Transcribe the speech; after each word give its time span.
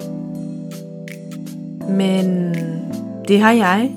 Men 1.89 2.55
det 3.27 3.41
har 3.41 3.51
jeg. 3.51 3.91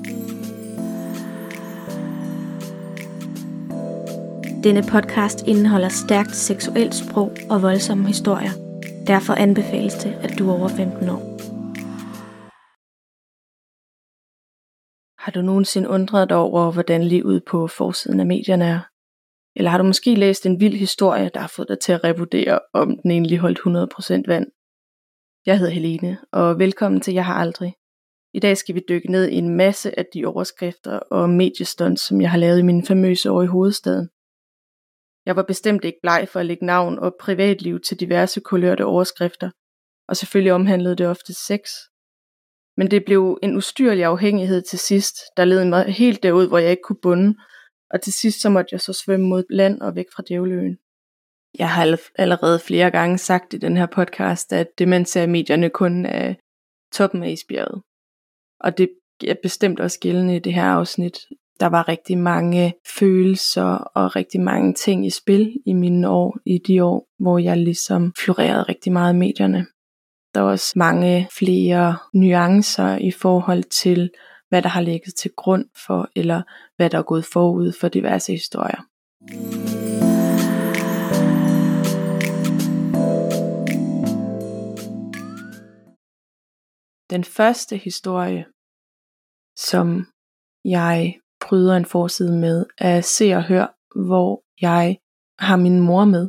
Denne 4.63 4.83
podcast 4.83 5.43
indeholder 5.47 5.89
stærkt 5.89 6.35
seksuelt 6.35 6.95
sprog 6.95 7.31
og 7.49 7.61
voldsomme 7.61 8.07
historier. 8.07 8.51
Derfor 9.11 9.33
anbefales 9.33 9.93
det, 9.93 10.13
at 10.23 10.39
du 10.39 10.49
er 10.49 10.53
over 10.59 10.67
15 10.67 11.09
år. 11.09 11.21
Har 15.23 15.31
du 15.31 15.41
nogensinde 15.41 15.89
undret 15.89 16.29
dig 16.29 16.37
over, 16.37 16.71
hvordan 16.71 17.03
livet 17.03 17.43
på 17.45 17.67
forsiden 17.67 18.19
af 18.19 18.25
medierne 18.25 18.65
er? 18.65 18.79
Eller 19.55 19.71
har 19.71 19.77
du 19.77 19.83
måske 19.83 20.15
læst 20.15 20.45
en 20.45 20.59
vild 20.59 20.75
historie, 20.75 21.29
der 21.33 21.39
har 21.39 21.53
fået 21.55 21.67
dig 21.67 21.79
til 21.79 21.91
at 21.91 22.03
revurdere, 22.03 22.59
om 22.73 22.97
den 22.97 23.11
egentlig 23.11 23.39
holdt 23.39 23.59
100% 23.59 24.23
vand? 24.27 24.47
Jeg 25.45 25.59
hedder 25.59 25.73
Helene, 25.73 26.17
og 26.31 26.59
velkommen 26.59 27.01
til 27.01 27.13
Jeg 27.13 27.25
har 27.25 27.35
aldrig. 27.35 27.75
I 28.33 28.39
dag 28.39 28.57
skal 28.57 28.75
vi 28.75 28.81
dykke 28.89 29.11
ned 29.11 29.29
i 29.29 29.35
en 29.35 29.55
masse 29.55 29.99
af 29.99 30.05
de 30.13 30.25
overskrifter 30.25 30.99
og 30.99 31.29
mediestunts, 31.29 32.01
som 32.07 32.21
jeg 32.21 32.31
har 32.31 32.37
lavet 32.37 32.59
i 32.59 32.69
mine 32.69 32.85
famøse 32.85 33.31
år 33.31 33.41
i 33.41 33.53
hovedstaden. 33.55 34.09
Jeg 35.25 35.35
var 35.35 35.43
bestemt 35.43 35.85
ikke 35.85 35.99
bleg 36.01 36.27
for 36.31 36.39
at 36.39 36.45
lægge 36.45 36.65
navn 36.65 36.99
og 36.99 37.15
privatliv 37.19 37.79
til 37.79 37.99
diverse 37.99 38.41
kulørte 38.41 38.85
overskrifter, 38.85 39.51
og 40.07 40.17
selvfølgelig 40.17 40.53
omhandlede 40.53 40.95
det 40.95 41.07
ofte 41.07 41.33
sex. 41.33 41.69
Men 42.77 42.91
det 42.91 43.05
blev 43.05 43.39
en 43.43 43.55
ustyrlig 43.55 44.05
afhængighed 44.05 44.61
til 44.61 44.79
sidst, 44.79 45.15
der 45.37 45.45
led 45.45 45.65
mig 45.65 45.85
helt 45.85 46.23
derud, 46.23 46.47
hvor 46.47 46.57
jeg 46.57 46.71
ikke 46.71 46.83
kunne 46.83 47.01
bunde, 47.01 47.35
og 47.89 48.01
til 48.01 48.13
sidst 48.13 48.41
så 48.41 48.49
måtte 48.49 48.69
jeg 48.71 48.81
så 48.81 48.93
svømme 48.93 49.27
mod 49.27 49.43
land 49.49 49.81
og 49.81 49.95
væk 49.95 50.05
fra 50.15 50.23
djævleøen. 50.27 50.77
Jeg 51.59 51.69
har 51.69 51.99
allerede 52.15 52.59
flere 52.59 52.91
gange 52.91 53.17
sagt 53.17 53.53
i 53.53 53.57
den 53.57 53.77
her 53.77 53.85
podcast, 53.85 54.53
at 54.53 54.67
det 54.77 54.87
man 54.87 55.05
ser 55.05 55.23
i 55.23 55.27
medierne 55.27 55.69
kun 55.69 56.05
er 56.05 56.35
toppen 56.93 57.23
af 57.23 57.29
isbjerget. 57.29 57.81
Og 58.59 58.77
det 58.77 58.89
er 59.27 59.35
bestemt 59.43 59.79
også 59.79 59.99
gældende 59.99 60.35
i 60.35 60.39
det 60.39 60.53
her 60.53 60.65
afsnit. 60.65 61.17
Der 61.61 61.67
var 61.67 61.87
rigtig 61.87 62.17
mange 62.17 62.73
følelser 62.99 63.73
og 63.73 64.15
rigtig 64.15 64.41
mange 64.41 64.73
ting 64.73 65.05
i 65.05 65.09
spil 65.09 65.57
i 65.65 65.73
mine 65.73 66.09
år, 66.09 66.37
i 66.45 66.57
de 66.57 66.83
år, 66.83 67.07
hvor 67.19 67.37
jeg 67.37 67.57
ligesom 67.57 68.13
florerede 68.19 68.63
rigtig 68.63 68.91
meget 68.91 69.13
i 69.13 69.17
medierne. 69.17 69.65
Der 70.33 70.41
er 70.41 70.45
også 70.45 70.73
mange 70.75 71.27
flere 71.37 71.97
nuancer 72.13 72.97
i 72.97 73.11
forhold 73.11 73.63
til, 73.63 74.09
hvad 74.49 74.61
der 74.61 74.69
har 74.69 74.81
ligget 74.81 75.15
til 75.15 75.31
grund 75.37 75.65
for, 75.85 76.09
eller 76.15 76.41
hvad 76.75 76.89
der 76.89 76.97
er 76.97 77.03
gået 77.03 77.25
forud 77.25 77.71
for 77.81 77.87
diverse 77.87 78.31
historier. 78.31 78.81
Den 87.09 87.23
første 87.23 87.77
historie, 87.77 88.45
som 89.55 90.05
jeg 90.65 91.15
bryder 91.51 91.77
en 91.77 91.85
forside 91.85 92.37
med, 92.37 92.65
af 92.77 93.03
Se 93.03 93.33
og 93.33 93.43
Hør, 93.43 93.67
hvor 94.07 94.43
jeg 94.61 94.97
har 95.39 95.57
min 95.57 95.79
mor 95.79 96.05
med. 96.05 96.25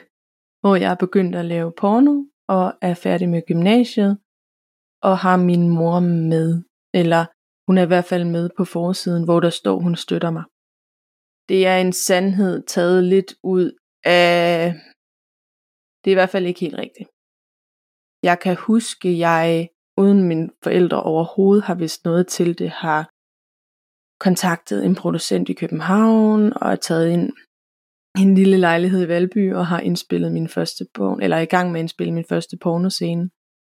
hvor 0.62 0.76
jeg 0.76 0.90
er 0.90 1.04
begyndt 1.04 1.34
at 1.36 1.44
lave 1.44 1.72
porno, 1.80 2.16
og 2.48 2.66
er 2.82 2.94
færdig 2.94 3.28
med 3.28 3.42
gymnasiet, 3.46 4.18
og 5.02 5.18
har 5.18 5.36
min 5.36 5.68
mor 5.68 6.00
med, 6.32 6.48
eller 6.94 7.22
hun 7.66 7.78
er 7.78 7.82
i 7.82 7.86
hvert 7.92 8.04
fald 8.04 8.24
med 8.24 8.50
på 8.56 8.64
forsiden, 8.64 9.24
hvor 9.24 9.40
der 9.40 9.50
står, 9.50 9.78
hun 9.78 9.96
støtter 9.96 10.30
mig. 10.30 10.44
Det 11.48 11.66
er 11.66 11.76
en 11.78 11.92
sandhed 11.92 12.62
taget 12.74 13.04
lidt 13.04 13.34
ud 13.42 13.66
af... 14.04 14.74
Det 16.00 16.10
er 16.10 16.16
i 16.16 16.20
hvert 16.20 16.34
fald 16.34 16.46
ikke 16.46 16.60
helt 16.60 16.78
rigtigt. 16.84 17.08
Jeg 18.22 18.36
kan 18.44 18.56
huske, 18.56 19.18
jeg 19.18 19.68
uden 19.96 20.28
mine 20.28 20.48
forældre 20.64 21.02
overhovedet 21.02 21.64
har 21.64 21.74
vist 21.74 22.04
noget 22.04 22.26
til 22.26 22.58
det, 22.58 22.70
har 22.70 23.15
kontaktet 24.20 24.84
en 24.84 24.94
producent 24.94 25.48
i 25.48 25.52
København 25.52 26.52
og 26.56 26.72
er 26.72 26.76
taget 26.76 27.10
ind 27.10 27.32
i 28.18 28.22
en 28.22 28.34
lille 28.34 28.56
lejlighed 28.56 29.04
i 29.04 29.08
Valby 29.08 29.54
og 29.54 29.66
har 29.66 29.80
indspillet 29.80 30.32
min 30.32 30.48
første 30.48 30.84
porno, 30.94 31.18
eller 31.22 31.36
er 31.36 31.40
i 31.40 31.52
gang 31.56 31.72
med 31.72 31.80
at 31.80 31.82
indspille 31.82 32.14
min 32.14 32.24
første 32.28 32.56
pornoscene 32.62 33.30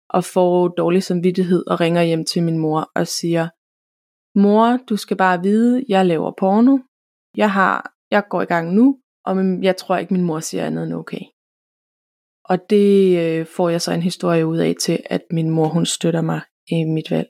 og 0.10 0.24
får 0.24 0.68
dårlig 0.68 1.04
samvittighed 1.04 1.68
og 1.68 1.80
ringer 1.80 2.04
hjem 2.04 2.26
til 2.26 2.44
min 2.44 2.58
mor 2.58 2.92
og 2.96 3.08
siger, 3.08 3.50
mor, 4.40 4.78
du 4.90 4.98
skal 4.98 5.18
bare 5.18 5.42
vide, 5.44 5.86
jeg 5.90 6.06
laver 6.06 6.32
porno, 6.40 6.78
jeg 7.38 7.52
har, 7.52 7.94
jeg 8.12 8.24
går 8.30 8.42
i 8.42 8.46
gang 8.46 8.74
nu, 8.74 9.00
og 9.26 9.64
jeg 9.64 9.78
tror 9.78 9.98
ikke 9.98 10.14
min 10.14 10.24
mor 10.24 10.40
siger 10.40 10.66
andet 10.66 10.84
end 10.84 10.94
okay. 10.94 11.22
Og 12.46 12.70
det 12.70 13.20
øh, 13.20 13.46
får 13.46 13.70
jeg 13.70 13.82
så 13.82 13.92
en 13.92 14.02
historie 14.02 14.46
ud 14.46 14.58
af 14.58 14.76
til, 14.82 15.00
at 15.06 15.22
min 15.32 15.50
mor 15.50 15.68
hun 15.68 15.86
støtter 15.86 16.22
mig 16.22 16.42
i 16.68 16.84
mit 16.84 17.12
valg. 17.12 17.30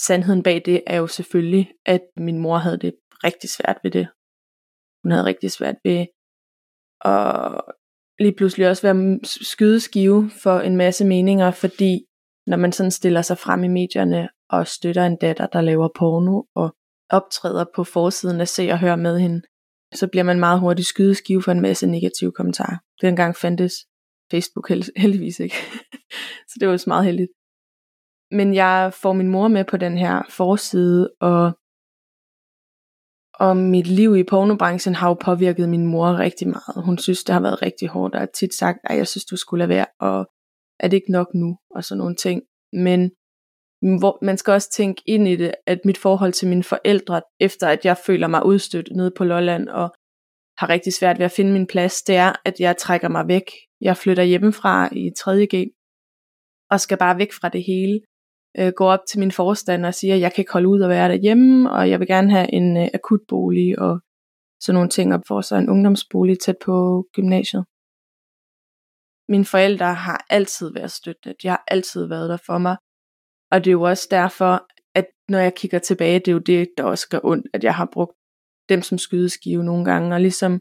Sandheden 0.00 0.42
bag 0.42 0.62
det 0.64 0.82
er 0.86 0.96
jo 0.96 1.06
selvfølgelig, 1.06 1.72
at 1.86 2.00
min 2.16 2.38
mor 2.38 2.56
havde 2.58 2.78
det 2.78 2.94
rigtig 3.24 3.50
svært 3.50 3.78
ved 3.82 3.90
det. 3.90 4.08
Hun 5.02 5.10
havde 5.10 5.24
rigtig 5.24 5.50
svært 5.50 5.76
ved 5.84 6.06
at 7.04 7.60
lige 8.18 8.36
pludselig 8.36 8.68
også 8.68 8.82
være 8.82 9.20
skydeskive 9.24 10.30
for 10.42 10.60
en 10.60 10.76
masse 10.76 11.04
meninger, 11.04 11.50
fordi 11.50 12.04
når 12.46 12.56
man 12.56 12.72
sådan 12.72 12.90
stiller 12.90 13.22
sig 13.22 13.38
frem 13.38 13.64
i 13.64 13.68
medierne 13.68 14.28
og 14.50 14.66
støtter 14.66 15.04
en 15.04 15.16
datter, 15.16 15.46
der 15.46 15.60
laver 15.60 15.88
porno 15.98 16.42
og 16.54 16.76
optræder 17.10 17.64
på 17.74 17.84
forsiden 17.84 18.40
af 18.40 18.48
Se 18.48 18.70
og 18.70 18.78
Hør 18.80 18.96
med 18.96 19.18
hende, 19.20 19.42
så 19.94 20.08
bliver 20.08 20.24
man 20.24 20.40
meget 20.40 20.60
hurtigt 20.60 20.88
skydeskive 20.88 21.42
for 21.42 21.52
en 21.52 21.60
masse 21.60 21.86
negative 21.86 22.32
kommentarer. 22.32 22.78
Dengang 23.00 23.36
fandtes 23.36 23.74
Facebook 24.30 24.70
held- 24.70 25.00
heldigvis 25.00 25.40
ikke. 25.40 25.56
så 26.48 26.56
det 26.60 26.68
var 26.68 26.72
også 26.72 26.90
meget 26.90 27.04
heldigt. 27.04 27.30
Men 28.34 28.54
jeg 28.54 28.92
får 29.02 29.12
min 29.12 29.28
mor 29.28 29.48
med 29.48 29.64
på 29.64 29.76
den 29.76 29.98
her 29.98 30.22
forside, 30.30 31.10
og, 31.20 31.52
og 33.34 33.56
mit 33.56 33.86
liv 33.86 34.16
i 34.16 34.24
pornobranchen 34.24 34.94
har 34.94 35.08
jo 35.08 35.14
påvirket 35.14 35.68
min 35.68 35.86
mor 35.86 36.18
rigtig 36.18 36.48
meget. 36.48 36.84
Hun 36.84 36.98
synes, 36.98 37.24
det 37.24 37.32
har 37.32 37.42
været 37.42 37.62
rigtig 37.62 37.88
hårdt, 37.88 38.14
og 38.14 38.20
har 38.20 38.28
tit 38.34 38.54
sagt, 38.54 38.78
at 38.84 38.96
jeg 38.96 39.08
synes, 39.08 39.24
du 39.24 39.36
skulle 39.36 39.58
lade 39.58 39.68
være, 39.68 39.86
og 40.00 40.26
er 40.80 40.88
det 40.88 40.96
ikke 40.96 41.12
nok 41.12 41.34
nu, 41.34 41.58
og 41.74 41.84
sådan 41.84 41.98
nogle 41.98 42.16
ting. 42.16 42.42
Men 42.72 43.10
hvor, 44.00 44.18
man 44.22 44.36
skal 44.38 44.52
også 44.52 44.70
tænke 44.70 45.02
ind 45.06 45.28
i 45.28 45.36
det, 45.36 45.54
at 45.66 45.78
mit 45.84 45.98
forhold 45.98 46.32
til 46.32 46.48
mine 46.48 46.64
forældre, 46.64 47.22
efter 47.40 47.68
at 47.68 47.84
jeg 47.84 47.96
føler 48.06 48.26
mig 48.26 48.46
udstødt 48.46 48.88
nede 48.96 49.12
på 49.16 49.24
Lolland, 49.24 49.68
og 49.68 49.94
har 50.58 50.68
rigtig 50.68 50.92
svært 50.94 51.18
ved 51.18 51.24
at 51.24 51.32
finde 51.32 51.52
min 51.52 51.66
plads, 51.66 52.02
det 52.02 52.16
er, 52.16 52.32
at 52.44 52.60
jeg 52.60 52.76
trækker 52.76 53.08
mig 53.08 53.28
væk. 53.28 53.50
Jeg 53.80 53.96
flytter 53.96 54.22
hjemmefra 54.22 54.88
i 54.92 55.12
3.G, 55.20 55.54
og 56.70 56.80
skal 56.80 56.98
bare 56.98 57.18
væk 57.18 57.32
fra 57.32 57.48
det 57.48 57.64
hele. 57.64 58.00
Øh, 58.58 58.72
går 58.76 58.90
op 58.92 59.00
til 59.08 59.18
min 59.18 59.32
forstander 59.32 59.88
og 59.88 59.94
siger, 59.94 60.14
at 60.14 60.20
jeg 60.20 60.32
kan 60.32 60.42
ikke 60.42 60.52
holde 60.52 60.68
ud 60.68 60.80
og 60.80 60.88
være 60.88 61.08
derhjemme, 61.08 61.70
og 61.70 61.90
jeg 61.90 62.00
vil 62.00 62.08
gerne 62.08 62.30
have 62.30 62.54
en 62.54 62.76
øh, 62.76 62.88
akutbolig 62.94 63.78
og 63.78 64.00
sådan 64.60 64.74
nogle 64.74 64.90
ting, 64.90 65.14
og 65.14 65.22
får 65.28 65.40
så 65.40 65.56
en 65.56 65.70
ungdomsbolig 65.70 66.38
tæt 66.38 66.56
på 66.64 67.06
gymnasiet. 67.12 67.64
Mine 69.28 69.44
forældre 69.44 69.94
har 69.94 70.26
altid 70.30 70.72
været 70.72 70.90
støttende. 70.90 71.36
De 71.42 71.48
har 71.48 71.64
altid 71.68 72.06
været 72.06 72.30
der 72.30 72.36
for 72.46 72.58
mig. 72.58 72.76
Og 73.50 73.64
det 73.64 73.70
er 73.70 73.72
jo 73.72 73.82
også 73.82 74.08
derfor, 74.10 74.66
at 74.94 75.06
når 75.28 75.38
jeg 75.38 75.54
kigger 75.54 75.78
tilbage, 75.78 76.18
det 76.18 76.28
er 76.28 76.32
jo 76.32 76.38
det, 76.38 76.68
der 76.76 76.84
også 76.84 77.08
gør 77.08 77.20
ondt, 77.24 77.46
at 77.54 77.64
jeg 77.64 77.74
har 77.74 77.88
brugt 77.92 78.12
dem 78.68 78.82
som 78.82 78.98
skydeskive 78.98 79.64
nogle 79.64 79.84
gange, 79.84 80.14
og 80.14 80.20
ligesom 80.20 80.60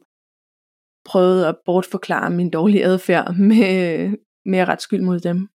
prøvet 1.06 1.46
at 1.46 1.58
bortforklare 1.66 2.30
min 2.30 2.50
dårlige 2.50 2.86
adfærd 2.86 3.36
med, 3.36 4.10
med 4.46 4.60
at 4.60 4.68
rette 4.68 4.84
skyld 4.84 5.02
mod 5.02 5.20
dem. 5.20 5.48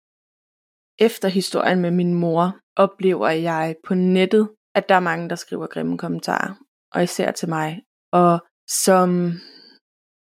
Efter 0.99 1.27
historien 1.27 1.81
med 1.81 1.91
min 1.91 2.13
mor, 2.13 2.55
oplever 2.75 3.29
jeg 3.29 3.75
på 3.87 3.93
nettet, 3.93 4.49
at 4.75 4.89
der 4.89 4.95
er 4.95 4.99
mange, 4.99 5.29
der 5.29 5.35
skriver 5.35 5.67
grimme 5.67 5.97
kommentarer, 5.97 6.53
og 6.93 7.03
især 7.03 7.31
til 7.31 7.49
mig. 7.49 7.81
Og 8.11 8.39
som, 8.67 9.31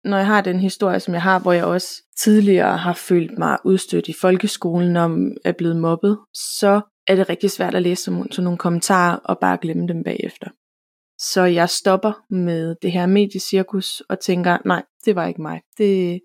når 0.04 0.18
jeg 0.18 0.26
har 0.28 0.42
den 0.42 0.60
historie, 0.60 1.00
som 1.00 1.14
jeg 1.14 1.22
har, 1.22 1.40
hvor 1.40 1.54
jeg 1.54 1.66
også 1.66 1.88
tidligere 2.18 2.78
har 2.78 2.94
følt 2.94 3.38
mig 3.38 3.58
udstødt 3.66 4.08
i 4.08 4.14
folkeskolen 4.22 4.98
om 4.98 5.32
er 5.46 5.52
blevet 5.52 5.78
mobbet, 5.78 6.20
så 6.34 6.82
er 7.08 7.16
det 7.16 7.30
rigtig 7.30 7.52
svært 7.52 7.76
at 7.76 7.82
læse 7.82 8.04
sådan 8.04 8.26
nogle 8.38 8.58
kommentarer 8.58 9.16
og 9.16 9.40
bare 9.40 9.58
glemme 9.62 9.88
dem 9.88 10.04
bagefter. 10.04 10.50
Så 11.20 11.42
jeg 11.42 11.70
stopper 11.70 12.34
med 12.34 12.76
det 12.82 12.92
her 12.92 13.06
mediecirkus 13.06 14.02
og 14.10 14.20
tænker, 14.20 14.58
nej, 14.66 14.84
det 15.06 15.16
var 15.16 15.26
ikke 15.26 15.42
mig. 15.42 15.62
Det, 15.78 16.22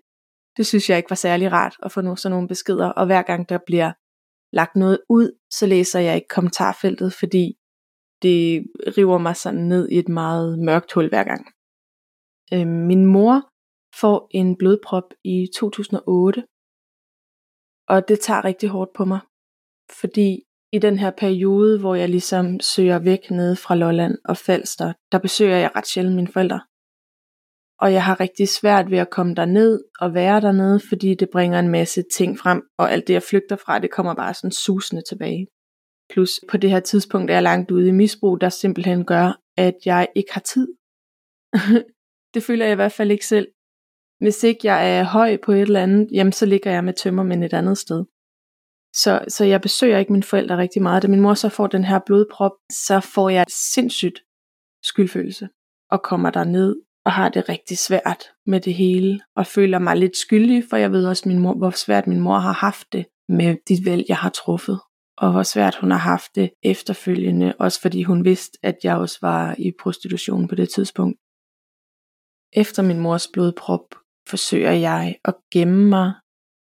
det 0.57 0.65
synes 0.65 0.89
jeg 0.89 0.97
ikke 0.97 1.09
var 1.09 1.15
særlig 1.15 1.51
rart 1.51 1.75
at 1.83 1.91
få 1.91 2.01
nogle, 2.01 2.17
sådan 2.17 2.33
nogle 2.33 2.47
beskeder. 2.47 2.87
Og 2.87 3.05
hver 3.05 3.21
gang 3.21 3.49
der 3.49 3.57
bliver 3.65 3.91
lagt 4.51 4.75
noget 4.75 4.99
ud, 5.09 5.31
så 5.51 5.67
læser 5.67 5.99
jeg 5.99 6.15
ikke 6.15 6.27
kommentarfeltet, 6.27 7.13
fordi 7.13 7.45
det 8.21 8.67
river 8.97 9.17
mig 9.17 9.35
sådan 9.35 9.59
ned 9.59 9.89
i 9.89 9.97
et 9.99 10.09
meget 10.09 10.59
mørkt 10.59 10.93
hul 10.93 11.09
hver 11.09 11.23
gang. 11.23 11.45
Øh, 12.53 12.67
min 12.67 13.05
mor 13.05 13.49
får 14.01 14.27
en 14.31 14.57
blodprop 14.57 15.13
i 15.23 15.47
2008, 15.55 16.43
Og 17.87 18.07
det 18.07 18.19
tager 18.19 18.45
rigtig 18.45 18.69
hårdt 18.69 18.93
på 18.93 19.05
mig. 19.05 19.19
Fordi 20.01 20.43
i 20.73 20.79
den 20.79 20.99
her 20.99 21.11
periode, 21.11 21.79
hvor 21.79 21.95
jeg 21.95 22.09
ligesom 22.09 22.59
søger 22.59 22.99
væk 22.99 23.31
nede 23.31 23.55
fra 23.55 23.75
Lolland 23.75 24.17
og 24.25 24.37
Falster, 24.37 24.93
der 25.11 25.19
besøger 25.19 25.57
jeg 25.57 25.71
ret 25.75 25.87
sjældent 25.87 26.15
mine 26.15 26.27
forældre. 26.27 26.61
Og 27.81 27.93
jeg 27.93 28.03
har 28.05 28.19
rigtig 28.19 28.49
svært 28.49 28.91
ved 28.91 28.97
at 28.97 29.09
komme 29.09 29.35
derned 29.35 29.83
og 29.99 30.13
være 30.13 30.41
dernede, 30.41 30.79
fordi 30.89 31.15
det 31.15 31.29
bringer 31.29 31.59
en 31.59 31.69
masse 31.69 32.03
ting 32.17 32.39
frem, 32.39 32.61
og 32.77 32.91
alt 32.91 33.07
det 33.07 33.13
jeg 33.13 33.23
flygter 33.23 33.55
fra, 33.55 33.79
det 33.79 33.91
kommer 33.91 34.13
bare 34.13 34.33
sådan 34.33 34.51
susende 34.51 35.01
tilbage. 35.09 35.47
Plus 36.09 36.39
på 36.49 36.57
det 36.57 36.69
her 36.69 36.79
tidspunkt 36.79 37.31
er 37.31 37.35
jeg 37.35 37.43
langt 37.43 37.71
ude 37.71 37.87
i 37.87 37.91
misbrug, 37.91 38.41
der 38.41 38.49
simpelthen 38.49 39.05
gør, 39.05 39.41
at 39.57 39.75
jeg 39.85 40.07
ikke 40.15 40.33
har 40.33 40.41
tid. 40.41 40.67
det 42.33 42.43
føler 42.43 42.65
jeg 42.65 42.71
i 42.71 42.75
hvert 42.75 42.91
fald 42.91 43.11
ikke 43.11 43.25
selv. 43.25 43.47
Hvis 44.19 44.43
ikke 44.43 44.59
jeg 44.63 44.97
er 44.97 45.03
høj 45.03 45.37
på 45.37 45.51
et 45.51 45.61
eller 45.61 45.83
andet, 45.83 46.07
jamen 46.11 46.33
så 46.33 46.45
ligger 46.45 46.71
jeg 46.71 46.83
med 46.83 46.93
tømmermænd 46.93 47.43
et 47.43 47.53
andet 47.53 47.77
sted. 47.77 48.05
Så, 48.95 49.25
så 49.27 49.45
jeg 49.45 49.61
besøger 49.61 49.97
ikke 49.97 50.11
mine 50.11 50.23
forældre 50.23 50.57
rigtig 50.57 50.81
meget. 50.81 51.03
Da 51.03 51.07
min 51.07 51.21
mor 51.21 51.33
så 51.33 51.49
får 51.49 51.67
den 51.67 51.83
her 51.83 51.99
blodprop, 52.05 52.51
så 52.71 52.99
får 52.99 53.29
jeg 53.29 53.45
sindssygt 53.73 54.19
skyldfølelse 54.83 55.49
og 55.91 56.01
kommer 56.03 56.29
der 56.29 56.43
ned 56.43 56.75
og 57.05 57.11
har 57.11 57.29
det 57.29 57.49
rigtig 57.49 57.77
svært 57.77 58.23
med 58.45 58.59
det 58.59 58.73
hele 58.73 59.19
og 59.35 59.47
føler 59.47 59.79
mig 59.79 59.97
lidt 59.97 60.17
skyldig, 60.17 60.63
for 60.69 60.77
jeg 60.77 60.91
ved 60.91 61.05
også, 61.05 61.29
min 61.29 61.39
mor, 61.39 61.53
hvor 61.53 61.69
svært 61.69 62.07
min 62.07 62.19
mor 62.19 62.37
har 62.37 62.53
haft 62.53 62.87
det 62.93 63.05
med 63.29 63.55
de 63.69 63.85
valg, 63.85 64.05
jeg 64.07 64.17
har 64.17 64.29
truffet. 64.29 64.79
Og 65.17 65.31
hvor 65.31 65.43
svært 65.43 65.75
hun 65.75 65.91
har 65.91 65.97
haft 65.97 66.35
det 66.35 66.49
efterfølgende, 66.63 67.53
også 67.59 67.81
fordi 67.81 68.03
hun 68.03 68.25
vidste, 68.25 68.57
at 68.63 68.75
jeg 68.83 68.97
også 68.97 69.17
var 69.21 69.55
i 69.57 69.71
prostitution 69.79 70.47
på 70.47 70.55
det 70.55 70.69
tidspunkt. 70.69 71.17
Efter 72.53 72.83
min 72.83 72.99
mors 72.99 73.27
blodprop 73.33 73.95
forsøger 74.29 74.71
jeg 74.71 75.15
at 75.25 75.35
gemme 75.51 75.89
mig, 75.89 76.13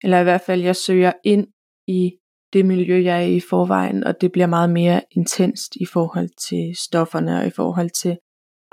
eller 0.03 0.21
i 0.21 0.23
hvert 0.23 0.41
fald 0.41 0.61
jeg 0.61 0.77
søger 0.77 1.13
ind 1.25 1.47
i 1.87 2.13
det 2.53 2.67
miljø, 2.67 3.03
jeg 3.03 3.17
er 3.23 3.27
i 3.27 3.41
forvejen, 3.41 4.05
og 4.05 4.21
det 4.21 4.33
bliver 4.33 4.47
meget 4.47 4.71
mere 4.71 5.03
intenst 5.11 5.77
i 5.77 5.87
forhold 5.87 6.29
til 6.49 6.77
stofferne 6.77 7.39
og 7.39 7.47
i 7.47 7.51
forhold 7.51 7.91
til 7.91 8.19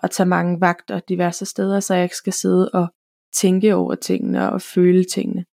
at 0.04 0.12
tage 0.12 0.30
mange 0.30 0.62
vagter 0.62 1.00
diverse 1.00 1.46
steder, 1.46 1.80
så 1.80 1.94
jeg 1.94 2.04
ikke 2.04 2.16
skal 2.16 2.34
sidde 2.34 2.70
og 2.70 2.88
tænke 3.36 3.76
over 3.76 3.96
tingene 3.96 4.52
og 4.52 4.62
føle 4.62 5.04
tingene. 5.04 5.46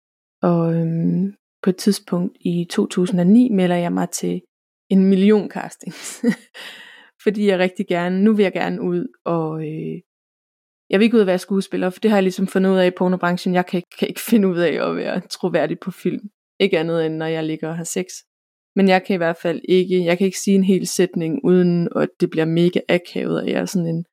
Og 0.41 0.73
øhm, 0.73 1.33
på 1.63 1.69
et 1.69 1.77
tidspunkt 1.77 2.37
i 2.41 2.67
2009 2.69 3.49
melder 3.49 3.75
jeg 3.75 3.93
mig 3.93 4.09
til 4.09 4.41
en 4.89 5.05
million 5.05 5.49
castings. 5.49 6.25
Fordi 7.23 7.47
jeg 7.47 7.59
rigtig 7.59 7.87
gerne, 7.87 8.23
nu 8.23 8.33
vil 8.33 8.43
jeg 8.43 8.53
gerne 8.53 8.81
ud 8.81 9.07
og 9.25 9.61
øh, 9.67 10.01
jeg 10.89 10.99
vil 10.99 11.05
ikke 11.05 11.15
ud 11.15 11.21
at 11.21 11.27
være 11.27 11.39
skuespiller, 11.39 11.89
for 11.89 11.99
det 11.99 12.11
har 12.11 12.17
jeg 12.17 12.23
ligesom 12.23 12.47
fundet 12.47 12.71
ud 12.71 12.77
af 12.77 12.87
i 12.87 12.97
pornobranchen. 12.97 13.53
Jeg 13.53 13.65
kan 13.65 13.77
ikke, 13.77 13.97
kan 13.99 14.07
ikke 14.07 14.21
finde 14.29 14.47
ud 14.47 14.57
af 14.57 14.89
at 14.89 14.95
være 14.95 15.21
troværdig 15.29 15.79
på 15.79 15.91
film. 15.91 16.29
Ikke 16.59 16.79
andet 16.79 17.05
end 17.05 17.15
når 17.15 17.25
jeg 17.25 17.43
ligger 17.43 17.69
og 17.69 17.77
har 17.77 17.83
sex. 17.83 18.05
Men 18.75 18.87
jeg 18.87 19.03
kan 19.03 19.13
i 19.13 19.17
hvert 19.17 19.37
fald 19.37 19.61
ikke, 19.69 20.05
jeg 20.05 20.17
kan 20.17 20.25
ikke 20.25 20.39
sige 20.39 20.55
en 20.55 20.63
hel 20.63 20.87
sætning, 20.87 21.39
uden 21.43 21.89
at 21.95 22.09
det 22.19 22.29
bliver 22.29 22.45
mega 22.45 22.79
akavet, 22.89 23.41
og 23.41 23.47
jeg 23.49 23.61
er 23.61 23.65
sådan 23.65 23.87
en 23.87 24.05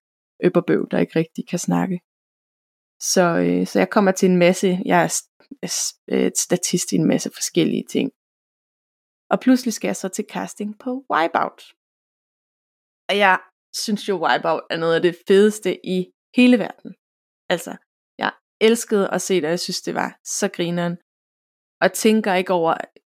øpperbøv, 0.45 0.89
der 0.91 0.99
ikke 0.99 1.19
rigtig 1.19 1.49
kan 1.49 1.59
snakke. 1.59 2.01
Så, 3.01 3.25
øh, 3.47 3.67
så 3.67 3.79
jeg 3.79 3.91
kommer 3.91 4.13
til 4.13 4.31
en 4.31 4.37
masse, 4.37 4.79
jeg 4.85 4.99
er 5.03 5.09
et 5.65 5.73
øh, 6.11 6.25
øh, 6.25 6.31
statist 6.37 6.93
i 6.93 6.97
en 6.97 7.07
masse 7.07 7.31
forskellige 7.35 7.85
ting. 7.91 8.11
Og 9.31 9.41
pludselig 9.41 9.75
skal 9.75 9.89
jeg 9.89 9.97
så 9.97 10.09
til 10.09 10.25
casting 10.35 10.79
på 10.79 10.91
Wipeout. 11.13 11.61
Og 13.09 13.15
jeg 13.25 13.39
synes 13.75 14.09
jo, 14.09 14.15
Wipeout 14.25 14.63
er 14.71 14.77
noget 14.77 14.95
af 14.95 15.03
det 15.03 15.17
fedeste 15.29 15.87
i 15.87 16.07
hele 16.37 16.59
verden. 16.59 16.95
Altså, 17.49 17.77
jeg 18.19 18.33
elskede 18.61 19.11
at 19.11 19.23
se 19.23 19.35
det, 19.35 19.45
og 19.45 19.51
jeg 19.51 19.61
synes, 19.61 19.81
det 19.81 19.95
var 19.95 20.19
så 20.25 20.49
grineren. 20.49 20.97
Og 21.81 21.93
tænker 21.93 22.35
ikke 22.35 22.53
over, 22.53 22.75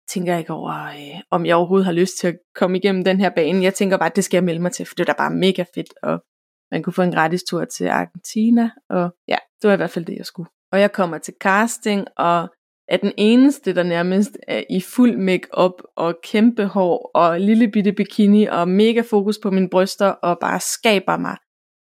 tænker 0.08 0.36
ikke 0.36 0.52
over, 0.52 0.74
øh, 1.00 1.20
om 1.30 1.46
jeg 1.46 1.56
overhovedet 1.56 1.86
har 1.86 1.92
lyst 1.92 2.18
til 2.18 2.26
at 2.26 2.38
komme 2.54 2.78
igennem 2.78 3.04
den 3.04 3.20
her 3.20 3.30
bane. 3.30 3.62
Jeg 3.62 3.74
tænker 3.74 3.96
bare, 3.98 4.10
at 4.10 4.16
det 4.16 4.24
skal 4.24 4.36
jeg 4.36 4.44
melde 4.44 4.62
mig 4.62 4.72
til, 4.72 4.86
for 4.86 4.94
det 4.94 5.02
er 5.02 5.12
da 5.12 5.18
bare 5.18 5.30
mega 5.30 5.64
fedt, 5.74 5.94
og 6.02 6.24
man 6.70 6.82
kunne 6.82 6.92
få 6.92 7.02
en 7.02 7.12
gratis 7.12 7.42
tur 7.42 7.64
til 7.64 7.86
Argentina, 7.86 8.70
og 8.90 9.14
ja, 9.28 9.36
det 9.62 9.68
var 9.68 9.74
i 9.74 9.76
hvert 9.76 9.90
fald 9.90 10.04
det, 10.04 10.16
jeg 10.16 10.26
skulle. 10.26 10.50
Og 10.72 10.80
jeg 10.80 10.92
kommer 10.92 11.18
til 11.18 11.34
casting, 11.40 12.06
og 12.16 12.48
er 12.88 12.96
den 12.96 13.12
eneste, 13.18 13.74
der 13.74 13.82
nærmest 13.82 14.38
er 14.48 14.64
i 14.70 14.80
fuld 14.80 15.16
makeup 15.16 15.82
og 15.96 16.14
kæmpe 16.22 16.66
hår 16.66 17.10
og 17.14 17.40
lille 17.40 17.70
bitte 17.70 17.92
bikini 17.92 18.44
og 18.44 18.68
mega 18.68 19.02
fokus 19.10 19.38
på 19.42 19.50
mine 19.50 19.70
bryster 19.70 20.06
og 20.06 20.38
bare 20.40 20.60
skaber 20.60 21.16
mig 21.16 21.36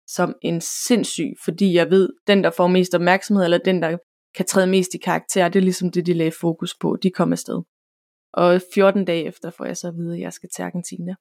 som 0.09 0.35
en 0.43 0.61
sindssyg, 0.61 1.33
fordi 1.45 1.75
jeg 1.75 1.91
ved, 1.91 2.09
den 2.27 2.45
der 2.45 2.51
får 2.51 2.67
mest 2.67 2.95
opmærksomhed, 2.95 3.45
eller 3.45 3.59
den 3.59 3.83
der 3.83 3.99
kan 4.37 4.47
træde 4.47 4.67
mest 4.67 4.95
i 4.95 4.99
karakter, 4.99 5.49
det 5.49 5.59
er 5.59 5.63
ligesom 5.63 5.91
det, 5.91 6.07
de 6.07 6.15
lagde 6.15 6.33
fokus 6.41 6.75
på. 6.81 6.97
De 7.03 7.11
kom 7.11 7.33
afsted. 7.33 7.63
Og 8.33 8.61
14 8.75 9.05
dage 9.05 9.25
efter 9.25 9.51
får 9.51 9.65
jeg 9.65 9.77
så 9.77 9.89
at 9.89 9.95
vide, 9.95 10.15
at 10.15 10.21
jeg 10.21 10.33
skal 10.33 10.49
til 10.57 10.63
Argentina. 10.63 11.15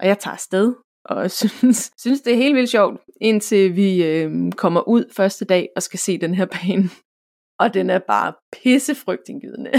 Og 0.00 0.06
jeg 0.06 0.18
tager 0.18 0.32
afsted, 0.32 0.74
og 1.04 1.30
synes, 1.40 1.92
synes 1.98 2.20
det 2.20 2.32
er 2.32 2.36
helt 2.36 2.56
vildt 2.56 2.70
sjovt, 2.70 3.00
indtil 3.20 3.76
vi 3.76 4.04
øh, 4.04 4.52
kommer 4.52 4.88
ud 4.88 5.04
første 5.16 5.44
dag 5.44 5.68
og 5.76 5.82
skal 5.82 5.98
se 5.98 6.18
den 6.18 6.34
her 6.34 6.46
bane. 6.46 6.90
Og 7.60 7.74
den 7.74 7.90
er 7.90 7.98
bare 7.98 8.32
pissefrygtindgydende. 8.52 9.70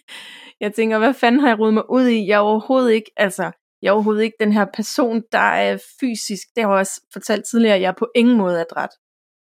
jeg 0.60 0.74
tænker, 0.74 0.98
hvad 0.98 1.14
fanden 1.14 1.40
har 1.40 1.48
jeg 1.48 1.58
rodet 1.58 1.74
mig 1.74 1.90
ud 1.90 2.06
i? 2.06 2.26
Jeg 2.26 2.34
er 2.34 2.38
overhovedet 2.38 2.92
ikke, 2.92 3.10
altså, 3.16 3.50
jeg 3.82 3.88
er 3.88 3.92
overhovedet 3.92 4.22
ikke 4.22 4.36
den 4.40 4.52
her 4.52 4.66
person, 4.74 5.22
der 5.32 5.38
er 5.38 5.78
fysisk, 6.00 6.48
det 6.56 6.64
har 6.64 6.70
jeg 6.70 6.78
også 6.78 7.00
fortalt 7.12 7.44
tidligere, 7.50 7.80
jeg 7.80 7.88
er 7.88 7.98
på 7.98 8.08
ingen 8.14 8.36
måde 8.36 8.60
adræt. 8.60 8.90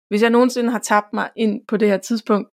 Hvis 0.10 0.22
jeg 0.22 0.30
nogensinde 0.30 0.72
har 0.72 0.80
tabt 0.80 1.14
mig 1.14 1.30
ind 1.36 1.62
på 1.68 1.78
det 1.78 1.88
her 1.88 1.98
tidspunkt, 1.98 2.50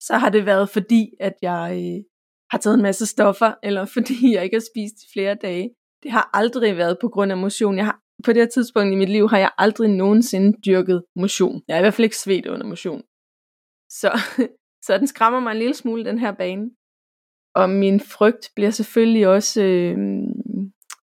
så 0.00 0.14
har 0.18 0.30
det 0.30 0.46
været 0.46 0.70
fordi, 0.70 1.10
at 1.20 1.34
jeg 1.42 1.70
øh, 1.72 2.04
har 2.50 2.58
taget 2.58 2.74
en 2.74 2.82
masse 2.82 3.06
stoffer, 3.06 3.54
eller 3.62 3.84
fordi 3.84 4.34
jeg 4.34 4.44
ikke 4.44 4.56
har 4.56 4.66
spist 4.72 5.02
i 5.02 5.12
flere 5.12 5.34
dage. 5.34 5.70
Det 6.02 6.10
har 6.12 6.30
aldrig 6.34 6.76
været 6.76 6.98
på 7.00 7.08
grund 7.08 7.32
af 7.32 7.38
motion. 7.38 7.76
Jeg 7.76 7.84
har, 7.84 8.00
på 8.24 8.32
det 8.32 8.42
her 8.42 8.48
tidspunkt 8.48 8.92
i 8.92 8.96
mit 8.96 9.08
liv 9.08 9.28
har 9.28 9.38
jeg 9.38 9.50
aldrig 9.58 9.90
nogensinde 9.90 10.58
dyrket 10.66 11.04
motion. 11.16 11.62
Jeg 11.68 11.74
er 11.74 11.78
i 11.78 11.82
hvert 11.82 11.94
fald 11.94 12.04
ikke 12.04 12.16
svedt 12.16 12.46
under 12.46 12.66
motion. 12.66 13.02
Så, 13.90 14.20
så 14.86 14.98
den 14.98 15.06
skræmmer 15.06 15.40
mig 15.40 15.50
en 15.52 15.58
lille 15.58 15.74
smule, 15.74 16.04
den 16.04 16.18
her 16.18 16.32
bane. 16.32 16.70
Og 17.54 17.70
min 17.70 18.00
frygt 18.00 18.50
bliver 18.54 18.70
selvfølgelig 18.70 19.28
også 19.28 19.62
øh, 19.62 19.96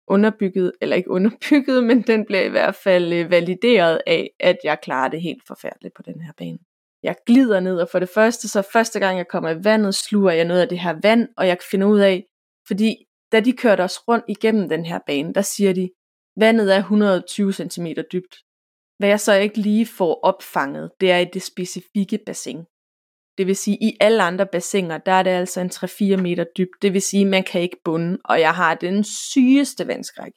underbygget, 0.08 0.72
eller 0.80 0.96
ikke 0.96 1.10
underbygget, 1.10 1.84
men 1.88 2.02
den 2.02 2.26
bliver 2.26 2.42
i 2.42 2.48
hvert 2.48 2.74
fald 2.74 3.12
øh, 3.12 3.30
valideret 3.30 4.00
af, 4.06 4.30
at 4.40 4.56
jeg 4.64 4.78
klarer 4.82 5.08
det 5.08 5.22
helt 5.22 5.42
forfærdeligt 5.46 5.94
på 5.96 6.02
den 6.02 6.20
her 6.20 6.32
bane. 6.38 6.58
Jeg 7.02 7.16
glider 7.26 7.60
ned, 7.60 7.80
og 7.80 7.88
for 7.92 7.98
det 7.98 8.08
første, 8.08 8.48
så 8.48 8.62
første 8.72 9.00
gang 9.00 9.18
jeg 9.18 9.28
kommer 9.28 9.50
i 9.50 9.64
vandet, 9.64 9.94
sluger 9.94 10.30
jeg 10.30 10.44
noget 10.44 10.60
af 10.60 10.68
det 10.68 10.78
her 10.78 10.94
vand, 11.02 11.28
og 11.36 11.46
jeg 11.46 11.58
kan 11.58 11.66
finde 11.70 11.86
ud 11.86 12.00
af, 12.00 12.24
fordi 12.68 12.96
da 13.32 13.40
de 13.40 13.52
kørte 13.52 13.82
os 13.82 14.08
rundt 14.08 14.24
igennem 14.28 14.68
den 14.68 14.84
her 14.86 14.98
bane, 15.06 15.34
der 15.34 15.42
siger 15.42 15.72
de, 15.72 15.90
vandet 16.36 16.74
er 16.74 16.78
120 16.78 17.52
cm 17.52 17.86
dybt. 18.12 18.36
Hvad 18.98 19.08
jeg 19.08 19.20
så 19.20 19.34
ikke 19.34 19.58
lige 19.58 19.86
får 19.86 20.20
opfanget, 20.22 20.90
det 21.00 21.10
er 21.10 21.18
i 21.18 21.24
det 21.24 21.42
specifikke 21.42 22.18
bassin. 22.26 22.64
Det 23.38 23.46
vil 23.46 23.56
sige, 23.56 23.78
i 23.80 23.96
alle 24.00 24.22
andre 24.22 24.46
bassiner, 24.46 24.98
der 24.98 25.12
er 25.12 25.22
det 25.22 25.30
altså 25.30 25.60
en 25.60 25.70
3-4 25.70 26.22
meter 26.22 26.44
dybt. 26.56 26.82
Det 26.82 26.92
vil 26.92 27.02
sige, 27.02 27.24
man 27.24 27.44
kan 27.44 27.60
ikke 27.60 27.76
bunde, 27.84 28.18
og 28.24 28.40
jeg 28.40 28.54
har 28.54 28.74
den 28.74 29.04
sygeste 29.04 29.86
vandskræk. 29.86 30.32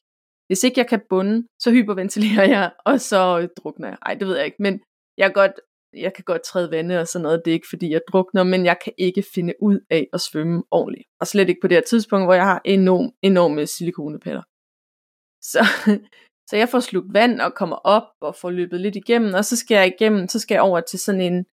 Hvis 0.47 0.63
ikke 0.63 0.79
jeg 0.79 0.87
kan 0.87 1.01
bunde, 1.09 1.47
så 1.59 1.71
hyperventilerer 1.71 2.47
jeg, 2.47 2.71
og 2.85 3.01
så 3.01 3.39
øh, 3.41 3.49
drukner 3.57 3.87
jeg. 3.87 3.97
Ej, 4.05 4.13
det 4.13 4.27
ved 4.27 4.35
jeg 4.35 4.45
ikke, 4.45 4.57
men 4.59 4.79
jeg, 5.17 5.33
godt, 5.33 5.51
jeg 5.93 6.13
kan 6.13 6.23
godt 6.23 6.43
træde 6.43 6.71
vande 6.71 6.99
og 6.99 7.07
sådan 7.07 7.23
noget. 7.23 7.41
Det 7.45 7.51
er 7.51 7.55
ikke 7.55 7.69
fordi, 7.69 7.91
jeg 7.91 8.01
drukner, 8.11 8.43
men 8.43 8.65
jeg 8.65 8.77
kan 8.83 8.93
ikke 8.97 9.23
finde 9.33 9.53
ud 9.61 9.79
af 9.89 10.07
at 10.13 10.21
svømme 10.21 10.63
ordentligt. 10.71 11.07
Og 11.19 11.27
slet 11.27 11.49
ikke 11.49 11.61
på 11.61 11.67
det 11.67 11.77
her 11.77 11.81
tidspunkt, 11.81 12.25
hvor 12.25 12.33
jeg 12.33 12.45
har 12.45 12.61
enorm, 12.65 13.11
enorme 13.21 13.67
silikonepatter. 13.67 14.41
Så, 15.51 15.61
så 16.49 16.53
jeg 16.57 16.69
får 16.69 16.79
slugt 16.79 17.13
vand 17.13 17.41
og 17.41 17.53
kommer 17.53 17.75
op 17.75 18.07
og 18.21 18.35
får 18.35 18.51
løbet 18.51 18.81
lidt 18.81 18.95
igennem, 18.95 19.33
og 19.33 19.45
så 19.45 19.55
skal 19.57 19.75
jeg 19.75 19.87
igennem, 19.87 20.27
så 20.27 20.39
skal 20.39 20.55
jeg 20.55 20.61
over 20.61 20.81
til 20.81 20.99
sådan 20.99 21.21
en 21.21 21.45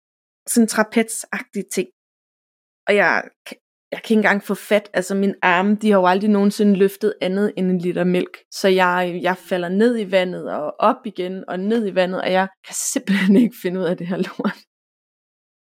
sådan 0.48 0.68
trapezagtig 0.68 1.64
ting. 1.72 1.88
Og 2.88 2.94
jeg, 2.96 3.22
jeg 3.92 4.02
kan 4.02 4.14
ikke 4.14 4.18
engang 4.18 4.42
få 4.42 4.54
fat, 4.54 4.90
altså 4.94 5.14
mine 5.14 5.34
arme, 5.42 5.76
de 5.76 5.90
har 5.90 5.98
jo 5.98 6.06
aldrig 6.06 6.30
nogensinde 6.30 6.74
løftet 6.76 7.14
andet 7.20 7.52
end 7.56 7.70
en 7.70 7.78
liter 7.78 8.04
mælk. 8.04 8.38
Så 8.50 8.68
jeg, 8.68 9.18
jeg 9.22 9.36
falder 9.36 9.68
ned 9.68 9.98
i 9.98 10.10
vandet 10.10 10.52
og 10.52 10.74
op 10.78 11.06
igen 11.06 11.44
og 11.48 11.60
ned 11.60 11.86
i 11.86 11.94
vandet, 11.94 12.20
og 12.20 12.32
jeg 12.32 12.48
kan 12.66 12.74
simpelthen 12.74 13.36
ikke 13.36 13.56
finde 13.62 13.80
ud 13.80 13.84
af 13.84 13.96
det 13.96 14.06
her 14.06 14.16
lort. 14.16 14.58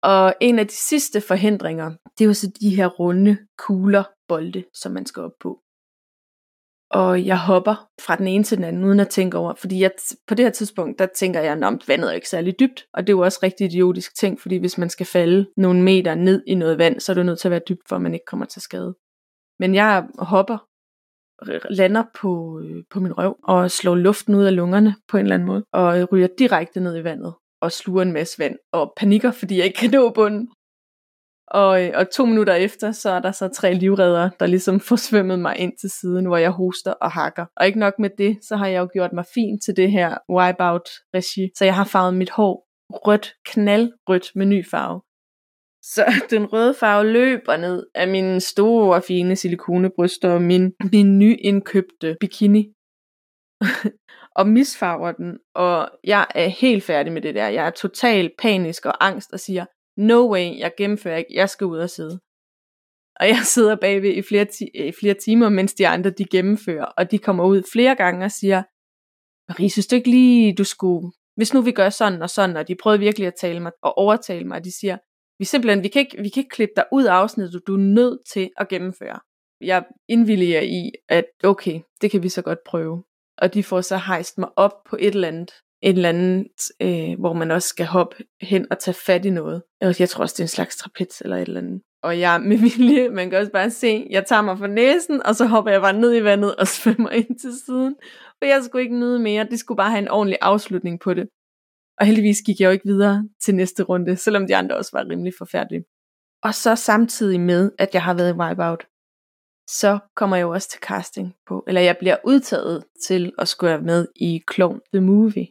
Og 0.02 0.34
en 0.40 0.58
af 0.58 0.66
de 0.66 0.74
sidste 0.74 1.20
forhindringer, 1.20 1.90
det 2.18 2.26
var 2.26 2.32
så 2.32 2.52
de 2.60 2.76
her 2.76 2.86
runde 2.86 3.38
kugler, 3.58 4.04
bolde, 4.28 4.64
som 4.74 4.92
man 4.92 5.06
skal 5.06 5.22
op 5.22 5.32
på 5.40 5.60
og 6.94 7.26
jeg 7.26 7.38
hopper 7.38 7.88
fra 8.00 8.16
den 8.16 8.26
ene 8.26 8.44
til 8.44 8.56
den 8.56 8.64
anden, 8.64 8.84
uden 8.84 9.00
at 9.00 9.08
tænke 9.08 9.38
over, 9.38 9.54
fordi 9.54 9.80
jeg, 9.80 9.90
på 10.26 10.34
det 10.34 10.44
her 10.44 10.50
tidspunkt, 10.50 10.98
der 10.98 11.06
tænker 11.06 11.40
jeg, 11.40 11.52
at 11.52 11.88
vandet 11.88 12.10
er 12.10 12.12
ikke 12.12 12.28
særlig 12.28 12.60
dybt, 12.60 12.86
og 12.92 13.02
det 13.02 13.12
er 13.12 13.16
jo 13.16 13.20
også 13.20 13.38
rigtig 13.42 13.64
idiotisk 13.64 14.16
ting, 14.16 14.40
fordi 14.40 14.56
hvis 14.56 14.78
man 14.78 14.90
skal 14.90 15.06
falde 15.06 15.46
nogle 15.56 15.82
meter 15.82 16.14
ned 16.14 16.42
i 16.46 16.54
noget 16.54 16.78
vand, 16.78 17.00
så 17.00 17.12
er 17.12 17.14
det 17.14 17.26
nødt 17.26 17.38
til 17.38 17.48
at 17.48 17.50
være 17.50 17.60
dybt, 17.68 17.88
for 17.88 17.96
at 17.96 18.02
man 18.02 18.14
ikke 18.14 18.26
kommer 18.26 18.46
til 18.46 18.62
skade. 18.62 18.94
Men 19.58 19.74
jeg 19.74 20.06
hopper, 20.18 20.58
lander 21.70 22.04
på, 22.20 22.60
øh, 22.60 22.84
på 22.90 23.00
min 23.00 23.12
røv, 23.12 23.36
og 23.42 23.70
slår 23.70 23.94
luften 23.94 24.34
ud 24.34 24.44
af 24.44 24.56
lungerne 24.56 24.94
på 25.08 25.16
en 25.16 25.22
eller 25.22 25.34
anden 25.34 25.46
måde, 25.46 25.64
og 25.72 26.00
øh, 26.00 26.04
ryger 26.12 26.28
direkte 26.38 26.80
ned 26.80 26.98
i 26.98 27.04
vandet, 27.04 27.34
og 27.60 27.72
sluger 27.72 28.02
en 28.02 28.12
masse 28.12 28.38
vand, 28.38 28.56
og 28.72 28.92
panikker, 28.96 29.30
fordi 29.30 29.56
jeg 29.56 29.66
ikke 29.66 29.78
kan 29.78 29.90
nå 29.90 30.10
bunden. 30.10 30.48
Og, 31.48 31.84
øh, 31.84 31.90
og 31.94 32.10
to 32.10 32.26
minutter 32.26 32.54
efter, 32.54 32.92
så 32.92 33.10
er 33.10 33.20
der 33.20 33.32
så 33.32 33.48
tre 33.48 33.74
livredder, 33.74 34.30
der 34.40 34.46
ligesom 34.46 34.80
får 34.80 34.96
svømmet 34.96 35.38
mig 35.38 35.58
ind 35.58 35.72
til 35.80 35.90
siden, 35.90 36.26
hvor 36.26 36.36
jeg 36.36 36.50
hoster 36.50 36.92
og 36.92 37.10
hakker. 37.10 37.46
Og 37.56 37.66
ikke 37.66 37.78
nok 37.78 37.94
med 37.98 38.10
det, 38.18 38.38
så 38.42 38.56
har 38.56 38.66
jeg 38.66 38.80
jo 38.80 38.88
gjort 38.92 39.12
mig 39.12 39.24
fin 39.34 39.60
til 39.60 39.76
det 39.76 39.90
her 39.90 40.18
wipeout-regi. 40.30 41.50
Så 41.56 41.64
jeg 41.64 41.74
har 41.74 41.84
farvet 41.84 42.14
mit 42.14 42.30
hår 42.30 42.68
rødt, 42.90 43.34
knaldrødt 43.46 44.30
med 44.34 44.46
ny 44.46 44.66
farve. 44.70 45.00
Så 45.82 46.04
den 46.30 46.46
røde 46.46 46.74
farve 46.74 47.12
løber 47.12 47.56
ned 47.56 47.86
af 47.94 48.08
mine 48.08 48.40
store, 48.40 49.02
fine 49.02 49.36
silikonebryster 49.36 50.30
og 50.30 50.42
min, 50.42 50.72
min 50.92 51.18
nyindkøbte 51.18 52.16
bikini. 52.20 52.72
og 54.38 54.48
misfarver 54.48 55.12
den, 55.12 55.38
og 55.54 55.90
jeg 56.04 56.26
er 56.34 56.48
helt 56.48 56.84
færdig 56.84 57.12
med 57.12 57.22
det 57.22 57.34
der. 57.34 57.48
Jeg 57.48 57.66
er 57.66 57.70
total 57.70 58.30
panisk 58.38 58.86
og 58.86 59.06
angst 59.06 59.32
og 59.32 59.40
siger, 59.40 59.64
no 59.96 60.32
way, 60.32 60.58
jeg 60.58 60.72
gennemfører 60.78 61.16
ikke, 61.16 61.34
jeg 61.34 61.48
skal 61.48 61.66
ud 61.66 61.78
og 61.78 61.90
sidde. 61.90 62.20
Og 63.20 63.28
jeg 63.28 63.40
sidder 63.44 63.76
bagved 63.76 64.10
i 64.10 64.22
flere, 64.22 64.44
ti- 64.44 64.70
i 64.74 64.92
flere 65.00 65.14
timer, 65.14 65.48
mens 65.48 65.74
de 65.74 65.88
andre 65.88 66.10
de 66.10 66.24
gennemfører, 66.24 66.84
og 66.84 67.10
de 67.10 67.18
kommer 67.18 67.44
ud 67.44 67.62
flere 67.72 67.94
gange 67.94 68.24
og 68.24 68.30
siger, 68.30 68.62
Marie, 69.48 69.70
synes 69.70 69.86
du 69.86 69.96
ikke 69.96 70.10
lige, 70.10 70.54
du 70.54 70.64
skulle, 70.64 71.12
hvis 71.36 71.54
nu 71.54 71.60
vi 71.60 71.72
gør 71.72 71.90
sådan 71.90 72.22
og 72.22 72.30
sådan, 72.30 72.56
og 72.56 72.68
de 72.68 72.74
prøvede 72.82 73.00
virkelig 73.00 73.26
at 73.26 73.34
tale 73.40 73.60
mig 73.60 73.72
og 73.82 73.98
overtale 73.98 74.44
mig, 74.44 74.56
og 74.56 74.64
de 74.64 74.78
siger, 74.80 74.98
vi 75.38 75.44
simpelthen, 75.44 75.82
vi 75.82 75.88
kan 75.88 76.00
ikke, 76.00 76.22
vi 76.22 76.28
kan 76.28 76.40
ikke 76.40 76.54
klippe 76.54 76.72
dig 76.76 76.84
ud 76.92 77.04
af 77.04 77.12
afsnittet, 77.12 77.62
du 77.66 77.74
er 77.74 77.78
nødt 77.78 78.20
til 78.32 78.50
at 78.56 78.68
gennemføre. 78.68 79.20
Jeg 79.60 79.84
indvilliger 80.08 80.60
i, 80.60 80.92
at 81.08 81.24
okay, 81.44 81.80
det 82.00 82.10
kan 82.10 82.22
vi 82.22 82.28
så 82.28 82.42
godt 82.42 82.58
prøve. 82.66 83.04
Og 83.38 83.54
de 83.54 83.64
får 83.64 83.80
så 83.80 83.96
hejst 83.96 84.38
mig 84.38 84.48
op 84.56 84.84
på 84.90 84.96
et 85.00 85.14
eller 85.14 85.28
andet, 85.28 85.50
et 85.84 85.96
eller 85.96 86.08
anden, 86.08 86.46
øh, 86.82 87.20
hvor 87.20 87.32
man 87.32 87.50
også 87.50 87.68
skal 87.68 87.86
hoppe 87.86 88.16
hen 88.42 88.66
og 88.70 88.78
tage 88.78 88.94
fat 88.94 89.24
i 89.24 89.30
noget. 89.30 89.62
Jeg 89.80 90.08
tror 90.08 90.22
også, 90.22 90.34
det 90.34 90.40
er 90.40 90.44
en 90.44 90.48
slags 90.48 90.76
trapez 90.76 91.20
eller 91.20 91.36
et 91.36 91.48
eller 91.48 91.60
andet. 91.60 91.82
Og 92.02 92.20
jeg 92.20 92.40
med 92.40 92.58
vilje, 92.76 93.08
man 93.08 93.30
kan 93.30 93.38
også 93.38 93.52
bare 93.52 93.70
se, 93.70 94.06
jeg 94.10 94.26
tager 94.26 94.42
mig 94.42 94.58
for 94.58 94.66
næsen, 94.66 95.22
og 95.26 95.34
så 95.34 95.46
hopper 95.46 95.70
jeg 95.70 95.80
bare 95.80 96.00
ned 96.00 96.16
i 96.16 96.24
vandet 96.24 96.56
og 96.56 96.68
svømmer 96.76 97.10
ind 97.10 97.38
til 97.38 97.52
siden. 97.66 97.96
For 98.38 98.44
jeg 98.46 98.62
skulle 98.64 98.82
ikke 98.82 98.98
nyde 98.98 99.18
mere, 99.18 99.44
det 99.44 99.58
skulle 99.58 99.76
bare 99.76 99.90
have 99.90 100.02
en 100.02 100.08
ordentlig 100.08 100.38
afslutning 100.40 101.00
på 101.00 101.14
det. 101.14 101.28
Og 102.00 102.06
heldigvis 102.06 102.42
gik 102.46 102.60
jeg 102.60 102.66
jo 102.66 102.72
ikke 102.72 102.86
videre 102.86 103.28
til 103.44 103.54
næste 103.54 103.82
runde, 103.82 104.16
selvom 104.16 104.46
de 104.46 104.56
andre 104.56 104.76
også 104.76 104.90
var 104.92 105.08
rimelig 105.10 105.32
forfærdelige. 105.38 105.84
Og 106.42 106.54
så 106.54 106.76
samtidig 106.76 107.40
med, 107.40 107.72
at 107.78 107.94
jeg 107.94 108.02
har 108.02 108.14
været 108.14 108.34
i 108.34 108.38
Wipeout, 108.38 108.86
så 109.68 109.98
kommer 110.16 110.36
jeg 110.36 110.42
jo 110.42 110.50
også 110.50 110.68
til 110.68 110.80
casting 110.80 111.34
på, 111.46 111.64
eller 111.68 111.80
jeg 111.80 111.96
bliver 111.98 112.16
udtaget 112.24 112.84
til 113.06 113.32
at 113.38 113.48
skulle 113.48 113.70
være 113.70 113.82
med 113.82 114.08
i 114.16 114.42
Clown 114.54 114.80
The 114.94 115.00
Movie. 115.00 115.46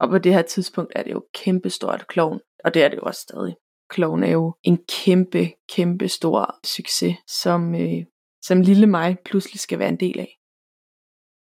Og 0.00 0.08
på 0.08 0.18
det 0.18 0.34
her 0.34 0.42
tidspunkt 0.42 0.92
er 0.96 1.02
det 1.02 1.12
jo 1.12 1.24
kæmpestort 1.34 2.06
klovn, 2.08 2.40
og 2.64 2.74
det 2.74 2.84
er 2.84 2.88
det 2.88 2.96
jo 2.96 3.02
også 3.02 3.20
stadig. 3.20 3.56
Klovn 3.90 4.22
er 4.22 4.30
jo 4.30 4.54
en 4.62 4.78
kæmpe, 4.88 5.52
kæmpe 5.68 6.08
stor 6.08 6.58
succes, 6.64 7.16
som, 7.26 7.74
øh, 7.74 8.04
som 8.42 8.60
lille 8.60 8.86
mig 8.86 9.16
pludselig 9.24 9.60
skal 9.60 9.78
være 9.78 9.88
en 9.88 10.00
del 10.00 10.18
af. 10.20 10.38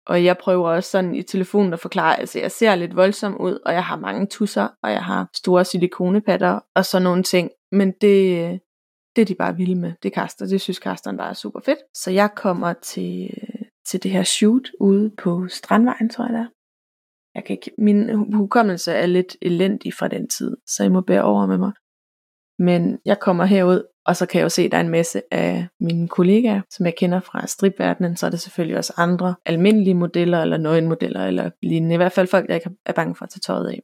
Og 0.06 0.24
jeg 0.24 0.38
prøver 0.38 0.70
også 0.70 0.90
sådan 0.90 1.14
i 1.14 1.22
telefonen 1.22 1.72
at 1.72 1.80
forklare, 1.80 2.20
altså 2.20 2.38
jeg 2.38 2.52
ser 2.52 2.74
lidt 2.74 2.96
voldsom 2.96 3.40
ud, 3.40 3.58
og 3.66 3.72
jeg 3.72 3.84
har 3.84 3.96
mange 3.96 4.26
tusser, 4.26 4.68
og 4.82 4.90
jeg 4.90 5.04
har 5.04 5.28
store 5.34 5.64
silikonepatter 5.64 6.60
og 6.74 6.84
sådan 6.84 7.02
nogle 7.02 7.22
ting. 7.22 7.50
Men 7.72 7.92
det, 8.00 8.44
øh, 8.44 8.58
det 9.16 9.22
er 9.22 9.26
de 9.26 9.34
bare 9.34 9.56
vilde 9.56 9.74
med. 9.74 9.92
Det 10.02 10.12
kaster. 10.12 10.46
Det 10.46 10.60
synes 10.60 10.78
kasteren 10.78 11.16
bare 11.16 11.30
er 11.30 11.34
super 11.34 11.60
fedt. 11.64 11.78
Så 11.94 12.10
jeg 12.10 12.30
kommer 12.36 12.72
til, 12.72 13.30
øh, 13.42 13.66
til 13.86 14.02
det 14.02 14.10
her 14.10 14.22
shoot 14.22 14.70
ude 14.80 15.10
på 15.22 15.48
Strandvejen, 15.48 16.10
tror 16.10 16.24
jeg 16.24 16.34
der. 16.34 16.46
Jeg 17.34 17.44
kan 17.44 17.54
ikke, 17.54 17.70
min 17.78 18.32
hukommelse 18.34 18.92
er 18.92 19.06
lidt 19.06 19.36
elendig 19.42 19.94
fra 19.94 20.08
den 20.08 20.28
tid, 20.28 20.56
så 20.66 20.84
I 20.84 20.88
må 20.88 21.00
bære 21.00 21.22
over 21.22 21.46
med 21.46 21.58
mig. 21.58 21.72
Men 22.58 22.98
jeg 23.04 23.18
kommer 23.20 23.44
herud, 23.44 23.82
og 24.06 24.16
så 24.16 24.26
kan 24.26 24.38
jeg 24.38 24.44
jo 24.44 24.48
se, 24.48 24.62
at 24.62 24.70
der 24.70 24.76
er 24.76 24.80
en 24.80 24.88
masse 24.88 25.22
af 25.30 25.66
mine 25.80 26.08
kollegaer, 26.08 26.60
som 26.70 26.86
jeg 26.86 26.94
kender 26.96 27.20
fra 27.20 27.46
stripverdenen. 27.46 28.16
Så 28.16 28.26
er 28.26 28.30
der 28.30 28.36
selvfølgelig 28.36 28.76
også 28.76 28.92
andre 28.96 29.34
almindelige 29.46 29.94
modeller, 29.94 30.42
eller 30.42 30.56
nøgenmodeller, 30.56 31.26
eller 31.26 31.50
lignende. 31.62 31.94
I 31.94 31.96
hvert 31.96 32.12
fald 32.12 32.26
folk, 32.26 32.48
jeg 32.48 32.56
ikke 32.56 32.70
er 32.86 32.92
bange 32.92 33.14
for 33.14 33.24
at 33.24 33.30
tage 33.30 33.40
tøjet 33.40 33.68
af. 33.68 33.82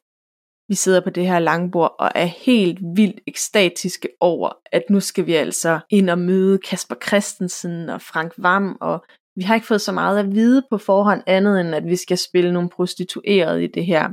Vi 0.68 0.74
sidder 0.74 1.00
på 1.00 1.10
det 1.10 1.26
her 1.26 1.38
langbord 1.38 1.94
og 1.98 2.10
er 2.14 2.24
helt 2.24 2.78
vildt 2.96 3.20
ekstatiske 3.26 4.08
over, 4.20 4.52
at 4.72 4.82
nu 4.90 5.00
skal 5.00 5.26
vi 5.26 5.34
altså 5.34 5.80
ind 5.90 6.10
og 6.10 6.18
møde 6.18 6.58
Kasper 6.58 6.94
Christensen 7.06 7.88
og 7.88 8.02
Frank 8.02 8.32
Vam, 8.38 8.76
og 8.80 9.04
vi 9.36 9.42
har 9.42 9.54
ikke 9.54 9.66
fået 9.66 9.80
så 9.80 9.92
meget 9.92 10.18
at 10.18 10.34
vide 10.34 10.62
på 10.70 10.78
forhånd 10.78 11.22
andet 11.26 11.60
end, 11.60 11.74
at 11.74 11.84
vi 11.84 11.96
skal 11.96 12.18
spille 12.18 12.52
nogle 12.52 12.68
prostituerede 12.68 13.64
i 13.64 13.66
det 13.66 13.86
her 13.86 14.08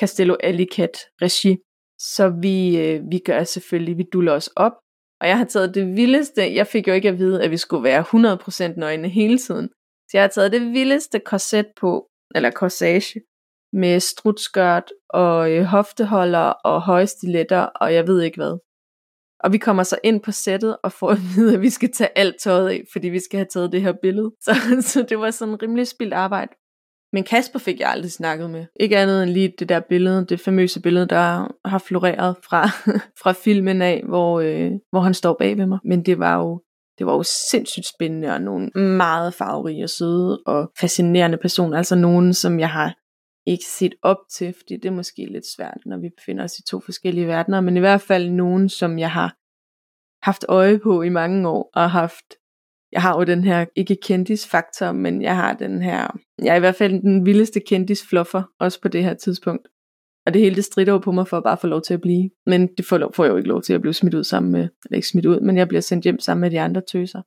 Castello 0.00 0.36
Alicat 0.42 0.96
regi. 1.22 1.56
Så 1.98 2.28
vi, 2.28 2.78
øh, 2.78 3.10
vi 3.10 3.18
gør 3.18 3.44
selvfølgelig, 3.44 3.98
vi 3.98 4.04
duller 4.12 4.32
os 4.32 4.46
op, 4.56 4.72
og 5.20 5.28
jeg 5.28 5.38
har 5.38 5.44
taget 5.44 5.74
det 5.74 5.96
vildeste, 5.96 6.54
jeg 6.54 6.66
fik 6.66 6.88
jo 6.88 6.92
ikke 6.92 7.08
at 7.08 7.18
vide, 7.18 7.42
at 7.42 7.50
vi 7.50 7.56
skulle 7.56 7.82
være 7.82 8.04
100% 8.74 8.78
nøgne 8.80 9.08
hele 9.08 9.38
tiden. 9.38 9.68
Så 10.08 10.10
jeg 10.12 10.22
har 10.22 10.28
taget 10.28 10.52
det 10.52 10.60
vildeste 10.60 11.18
korset 11.18 11.66
på, 11.80 12.06
eller 12.34 12.50
corsage, 12.50 13.20
med 13.72 14.00
strutskørt 14.00 14.92
og 15.08 15.52
øh, 15.52 15.64
hofteholder 15.64 16.48
og 16.70 16.82
høje 16.82 17.06
stiletter 17.06 17.60
og 17.60 17.94
jeg 17.94 18.06
ved 18.06 18.22
ikke 18.22 18.36
hvad. 18.36 18.58
Og 19.40 19.52
vi 19.52 19.58
kommer 19.58 19.82
så 19.82 19.98
ind 20.04 20.20
på 20.20 20.32
sættet 20.32 20.76
og 20.82 20.92
får 20.92 21.10
at 21.10 21.18
vide, 21.36 21.54
at 21.54 21.60
vi 21.60 21.70
skal 21.70 21.92
tage 21.92 22.18
alt 22.18 22.36
tøjet 22.40 22.68
af, 22.68 22.84
fordi 22.92 23.08
vi 23.08 23.20
skal 23.20 23.38
have 23.38 23.46
taget 23.52 23.72
det 23.72 23.82
her 23.82 23.92
billede. 24.02 24.30
Så, 24.40 24.54
så 24.92 25.06
det 25.08 25.18
var 25.18 25.30
sådan 25.30 25.62
rimelig 25.62 25.86
spildt 25.86 26.14
arbejde. 26.14 26.52
Men 27.12 27.24
Kasper 27.24 27.58
fik 27.58 27.80
jeg 27.80 27.90
aldrig 27.90 28.12
snakket 28.12 28.50
med. 28.50 28.66
Ikke 28.80 28.98
andet 28.98 29.22
end 29.22 29.30
lige 29.30 29.52
det 29.58 29.68
der 29.68 29.80
billede, 29.80 30.26
det 30.28 30.40
famøse 30.40 30.82
billede, 30.82 31.06
der 31.06 31.52
har 31.68 31.78
floreret 31.78 32.36
fra, 32.48 32.68
fra 33.22 33.32
filmen 33.32 33.82
af, 33.82 34.02
hvor, 34.08 34.40
øh, 34.40 34.70
hvor 34.90 35.00
han 35.00 35.14
står 35.14 35.36
bag 35.38 35.58
ved 35.58 35.66
mig. 35.66 35.78
Men 35.84 36.06
det 36.06 36.18
var 36.18 36.36
jo 36.36 36.62
det 36.98 37.06
var 37.06 37.12
jo 37.12 37.22
sindssygt 37.22 37.86
spændende, 37.86 38.28
og 38.34 38.40
nogle 38.40 38.70
meget 38.74 39.34
farverige 39.34 39.84
og 39.84 39.90
søde 39.90 40.42
og 40.46 40.70
fascinerende 40.80 41.38
personer. 41.38 41.76
Altså 41.76 41.94
nogen, 41.94 42.34
som 42.34 42.60
jeg 42.60 42.70
har 42.70 42.94
ikke 43.46 43.64
set 43.64 43.94
op 44.02 44.16
til, 44.30 44.54
fordi 44.58 44.76
det 44.76 44.84
er 44.84 44.92
måske 44.92 45.26
lidt 45.26 45.46
svært, 45.56 45.78
når 45.86 45.96
vi 45.98 46.08
befinder 46.16 46.44
os 46.44 46.58
i 46.58 46.62
to 46.62 46.80
forskellige 46.80 47.26
verdener, 47.26 47.60
men 47.60 47.76
i 47.76 47.80
hvert 47.80 48.00
fald 48.00 48.30
nogen, 48.30 48.68
som 48.68 48.98
jeg 48.98 49.10
har 49.10 49.36
haft 50.22 50.44
øje 50.48 50.78
på 50.78 51.02
i 51.02 51.08
mange 51.08 51.48
år, 51.48 51.70
og 51.74 51.90
haft, 51.90 52.24
jeg 52.92 53.02
har 53.02 53.18
jo 53.18 53.24
den 53.24 53.44
her, 53.44 53.66
ikke 53.76 53.96
kendis-faktor, 54.02 54.92
men 54.92 55.22
jeg 55.22 55.36
har 55.36 55.54
den 55.54 55.82
her, 55.82 56.18
jeg 56.42 56.52
er 56.52 56.56
i 56.56 56.60
hvert 56.60 56.74
fald 56.74 56.92
den 56.92 57.26
vildeste 57.26 57.60
kendis-fluffer, 57.60 58.42
også 58.60 58.80
på 58.80 58.88
det 58.88 59.04
her 59.04 59.14
tidspunkt. 59.14 59.68
Og 60.26 60.34
det 60.34 60.42
hele 60.42 60.56
det 60.56 60.64
strider 60.64 60.92
jo 60.92 60.98
på 60.98 61.12
mig 61.12 61.28
for 61.28 61.36
at 61.36 61.42
bare 61.42 61.56
få 61.56 61.66
lov 61.66 61.82
til 61.82 61.94
at 61.94 62.00
blive. 62.00 62.30
Men 62.46 62.68
det 62.76 62.86
får, 62.86 63.10
får 63.14 63.24
jeg 63.24 63.30
jo 63.30 63.36
ikke 63.36 63.48
lov 63.48 63.62
til 63.62 63.72
at 63.72 63.80
blive 63.80 63.94
smidt 63.94 64.14
ud 64.14 64.24
sammen 64.24 64.52
med, 64.52 64.60
eller 64.60 64.96
ikke 64.96 65.08
smidt 65.08 65.26
ud, 65.26 65.40
men 65.40 65.56
jeg 65.56 65.68
bliver 65.68 65.80
sendt 65.80 66.04
hjem 66.04 66.18
sammen 66.18 66.40
med 66.40 66.50
de 66.50 66.60
andre 66.60 66.82
tøser. 66.92 67.22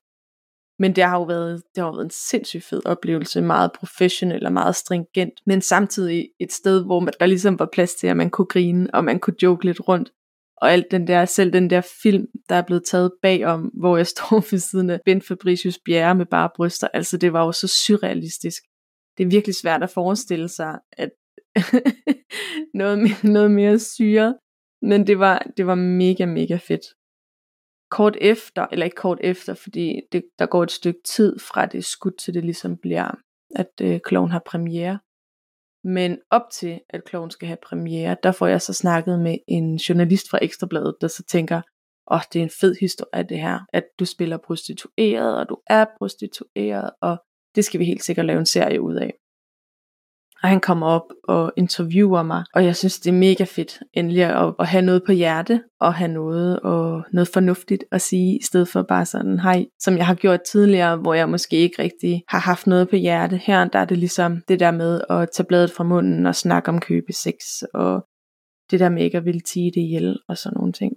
Men 0.79 0.95
det 0.95 1.03
har 1.03 1.17
jo 1.17 1.23
været, 1.23 1.63
det 1.75 1.81
har 1.81 1.87
jo 1.87 1.91
været 1.91 2.05
en 2.05 2.11
sindssygt 2.11 2.63
fed 2.63 2.85
oplevelse, 2.85 3.41
meget 3.41 3.71
professionel 3.71 4.45
og 4.45 4.53
meget 4.53 4.75
stringent, 4.75 5.33
men 5.45 5.61
samtidig 5.61 6.29
et 6.39 6.51
sted, 6.51 6.85
hvor 6.85 6.99
man, 6.99 7.13
der 7.19 7.25
ligesom 7.25 7.59
var 7.59 7.69
plads 7.73 7.95
til, 7.95 8.07
at 8.07 8.17
man 8.17 8.29
kunne 8.29 8.45
grine, 8.47 8.87
og 8.93 9.03
man 9.03 9.19
kunne 9.19 9.43
joke 9.43 9.65
lidt 9.65 9.87
rundt. 9.87 10.11
Og 10.57 10.71
alt 10.71 10.91
den 10.91 11.07
der, 11.07 11.25
selv 11.25 11.53
den 11.53 11.69
der 11.69 11.81
film, 12.03 12.27
der 12.49 12.55
er 12.55 12.61
blevet 12.61 12.83
taget 12.85 13.11
bagom, 13.21 13.61
hvor 13.61 13.97
jeg 13.97 14.07
står 14.17 14.45
ved 14.51 14.59
siden 14.59 14.89
af 14.89 14.99
Ben 15.05 15.21
Fabricius 15.21 15.79
Bjerre 15.85 16.15
med 16.15 16.25
bare 16.25 16.49
bryster, 16.55 16.87
altså 16.93 17.17
det 17.17 17.33
var 17.33 17.45
jo 17.45 17.51
så 17.51 17.67
surrealistisk. 17.67 18.63
Det 19.17 19.23
er 19.23 19.29
virkelig 19.29 19.55
svært 19.55 19.83
at 19.83 19.89
forestille 19.89 20.49
sig, 20.49 20.79
at 20.97 21.09
noget, 22.73 22.99
mere, 22.99 23.31
noget 23.33 23.51
mere 23.51 23.79
syre, 23.79 24.35
men 24.81 25.07
det 25.07 25.19
var, 25.19 25.47
det 25.57 25.67
var 25.67 25.75
mega, 25.75 26.25
mega 26.25 26.55
fedt 26.55 26.85
kort 27.91 28.17
efter, 28.21 28.67
eller 28.71 28.85
ikke 28.85 28.95
kort 28.95 29.19
efter, 29.21 29.53
fordi 29.53 30.01
det, 30.11 30.23
der 30.39 30.45
går 30.45 30.63
et 30.63 30.71
stykke 30.71 30.99
tid 31.05 31.39
fra 31.39 31.65
det 31.65 31.85
skud 31.85 32.11
til 32.11 32.33
det 32.33 32.43
ligesom 32.43 32.77
bliver, 32.77 33.11
at 33.55 33.71
øh, 33.81 33.99
kloven 33.99 34.31
har 34.31 34.41
premiere. 34.45 34.99
Men 35.83 36.17
op 36.31 36.41
til, 36.51 36.81
at 36.89 37.03
kloven 37.03 37.31
skal 37.31 37.47
have 37.47 37.57
premiere, 37.63 38.17
der 38.23 38.31
får 38.31 38.47
jeg 38.47 38.61
så 38.61 38.73
snakket 38.73 39.19
med 39.19 39.37
en 39.47 39.75
journalist 39.75 40.29
fra 40.29 40.39
Ekstrabladet, 40.41 40.95
der 41.01 41.07
så 41.07 41.23
tænker, 41.23 41.61
åh, 42.11 42.15
oh, 42.15 42.21
det 42.33 42.39
er 42.39 42.43
en 42.43 42.51
fed 42.61 42.75
historie 42.79 43.23
det 43.23 43.39
her, 43.39 43.59
at 43.73 43.83
du 43.99 44.05
spiller 44.05 44.37
prostitueret, 44.37 45.39
og 45.39 45.49
du 45.49 45.57
er 45.67 45.85
prostitueret, 45.97 46.89
og 47.01 47.17
det 47.55 47.65
skal 47.65 47.79
vi 47.79 47.85
helt 47.85 48.03
sikkert 48.03 48.25
lave 48.25 48.39
en 48.39 48.45
serie 48.45 48.81
ud 48.81 48.95
af. 48.95 49.13
Og 50.43 50.49
han 50.49 50.59
kommer 50.59 50.87
op 50.87 51.11
og 51.23 51.53
interviewer 51.57 52.23
mig, 52.23 52.43
og 52.53 52.65
jeg 52.65 52.75
synes, 52.75 52.99
det 52.99 53.09
er 53.09 53.17
mega 53.17 53.43
fedt 53.43 53.79
endelig 53.93 54.23
at, 54.23 54.53
at 54.59 54.67
have 54.67 54.81
noget 54.81 55.03
på 55.05 55.11
hjerte, 55.11 55.63
og 55.79 55.93
have 55.93 56.11
noget, 56.11 56.59
og 56.59 57.03
noget 57.13 57.27
fornuftigt 57.33 57.83
at 57.91 58.01
sige, 58.01 58.37
i 58.39 58.43
stedet 58.43 58.67
for 58.67 58.81
bare 58.81 59.05
sådan, 59.05 59.39
hej, 59.39 59.65
som 59.79 59.97
jeg 59.97 60.07
har 60.07 60.15
gjort 60.15 60.39
tidligere, 60.51 60.97
hvor 60.97 61.13
jeg 61.13 61.29
måske 61.29 61.55
ikke 61.55 61.81
rigtig 61.81 62.23
har 62.27 62.39
haft 62.39 62.67
noget 62.67 62.89
på 62.89 62.95
hjerte. 62.95 63.37
Her 63.37 63.65
der 63.65 63.79
er 63.79 63.85
det 63.85 63.97
ligesom 63.97 64.41
det 64.47 64.59
der 64.59 64.71
med 64.71 65.01
at 65.09 65.29
tage 65.33 65.47
bladet 65.47 65.71
fra 65.71 65.83
munden 65.83 66.25
og 66.25 66.35
snakke 66.35 66.69
om 66.69 66.79
købe 66.79 67.13
sex, 67.13 67.35
og 67.73 68.05
det 68.71 68.79
der 68.79 68.89
med 68.89 69.03
ikke 69.03 69.17
at 69.17 69.25
ville 69.25 69.41
tige 69.41 69.71
det 69.71 69.81
ihjel, 69.81 70.19
og 70.27 70.37
sådan 70.37 70.57
nogle 70.57 70.73
ting. 70.73 70.93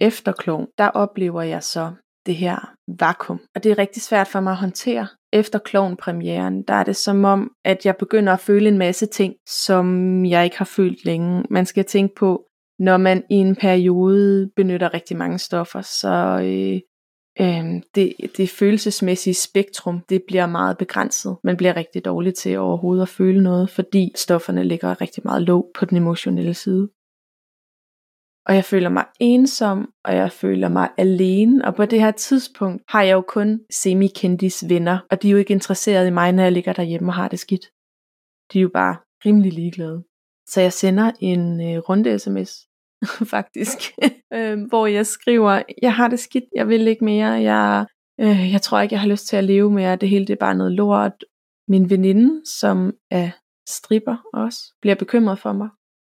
Efter 0.00 0.32
klon, 0.32 0.66
der 0.78 0.88
oplever 0.88 1.42
jeg 1.42 1.62
så 1.62 1.92
det 2.26 2.36
her 2.36 2.74
vakuum. 2.98 3.40
Og 3.54 3.62
det 3.62 3.72
er 3.72 3.78
rigtig 3.78 4.02
svært 4.02 4.28
for 4.28 4.40
mig 4.40 4.50
at 4.50 4.56
håndtere. 4.56 5.08
Efter 5.32 5.58
klovnpremieren, 5.58 6.62
der 6.62 6.74
er 6.74 6.84
det 6.84 6.96
som 6.96 7.24
om, 7.24 7.50
at 7.64 7.86
jeg 7.86 7.96
begynder 7.96 8.32
at 8.32 8.40
føle 8.40 8.68
en 8.68 8.78
masse 8.78 9.06
ting, 9.06 9.34
som 9.48 10.24
jeg 10.26 10.44
ikke 10.44 10.58
har 10.58 10.64
følt 10.64 11.04
længe. 11.04 11.44
Man 11.50 11.66
skal 11.66 11.84
tænke 11.84 12.14
på, 12.14 12.44
når 12.78 12.96
man 12.96 13.24
i 13.30 13.34
en 13.34 13.56
periode 13.56 14.50
benytter 14.56 14.94
rigtig 14.94 15.16
mange 15.16 15.38
stoffer, 15.38 15.80
så 15.80 16.40
øh, 16.42 16.80
øh, 17.46 17.82
det, 17.94 18.12
det 18.36 18.50
følelsesmæssige 18.50 19.34
spektrum, 19.34 20.00
det 20.08 20.22
bliver 20.26 20.46
meget 20.46 20.78
begrænset. 20.78 21.36
Man 21.44 21.56
bliver 21.56 21.76
rigtig 21.76 22.04
dårlig 22.04 22.34
til 22.34 22.58
overhovedet 22.58 23.02
at 23.02 23.08
føle 23.08 23.42
noget, 23.42 23.70
fordi 23.70 24.12
stofferne 24.16 24.64
ligger 24.64 25.00
rigtig 25.00 25.22
meget 25.24 25.42
låg 25.42 25.70
på 25.78 25.84
den 25.84 25.96
emotionelle 25.96 26.54
side. 26.54 26.88
Og 28.48 28.54
jeg 28.54 28.64
føler 28.64 28.88
mig 28.88 29.04
ensom, 29.20 29.92
og 30.04 30.14
jeg 30.14 30.32
føler 30.32 30.68
mig 30.68 30.88
alene. 30.98 31.64
Og 31.64 31.74
på 31.74 31.84
det 31.84 32.00
her 32.00 32.10
tidspunkt 32.10 32.82
har 32.88 33.02
jeg 33.02 33.12
jo 33.12 33.20
kun 33.20 33.60
semi-kendis 33.70 34.68
venner, 34.68 34.98
og 35.10 35.22
de 35.22 35.28
er 35.28 35.32
jo 35.32 35.38
ikke 35.38 35.52
interesseret 35.52 36.06
i 36.06 36.10
mig, 36.10 36.32
når 36.32 36.42
jeg 36.42 36.52
ligger 36.52 36.72
derhjemme 36.72 37.10
og 37.10 37.14
har 37.14 37.28
det 37.28 37.38
skidt. 37.38 37.66
De 38.52 38.58
er 38.58 38.62
jo 38.62 38.70
bare 38.74 38.96
rimelig 39.26 39.52
ligeglade. 39.52 40.04
Så 40.48 40.60
jeg 40.60 40.72
sender 40.72 41.12
en 41.20 41.60
øh, 41.60 41.78
runde 41.78 42.18
sms, 42.18 42.68
faktisk, 43.34 43.78
øh, 44.36 44.58
hvor 44.68 44.86
jeg 44.86 45.06
skriver, 45.06 45.62
jeg 45.82 45.94
har 45.94 46.08
det 46.08 46.18
skidt, 46.18 46.44
jeg 46.54 46.68
vil 46.68 46.88
ikke 46.88 47.04
mere, 47.04 47.28
jeg, 47.28 47.86
øh, 48.20 48.52
jeg 48.52 48.62
tror 48.62 48.80
ikke, 48.80 48.92
jeg 48.92 49.00
har 49.00 49.08
lyst 49.08 49.26
til 49.26 49.36
at 49.36 49.44
leve 49.44 49.70
mere, 49.70 49.96
det 49.96 50.08
hele 50.08 50.26
det 50.26 50.32
er 50.32 50.40
bare 50.40 50.54
noget 50.54 50.72
lort. 50.72 51.24
Min 51.68 51.90
veninde, 51.90 52.42
som 52.58 52.92
er 53.10 53.30
stripper 53.68 54.16
også, 54.32 54.58
bliver 54.80 54.94
bekymret 54.94 55.38
for 55.38 55.52
mig 55.52 55.68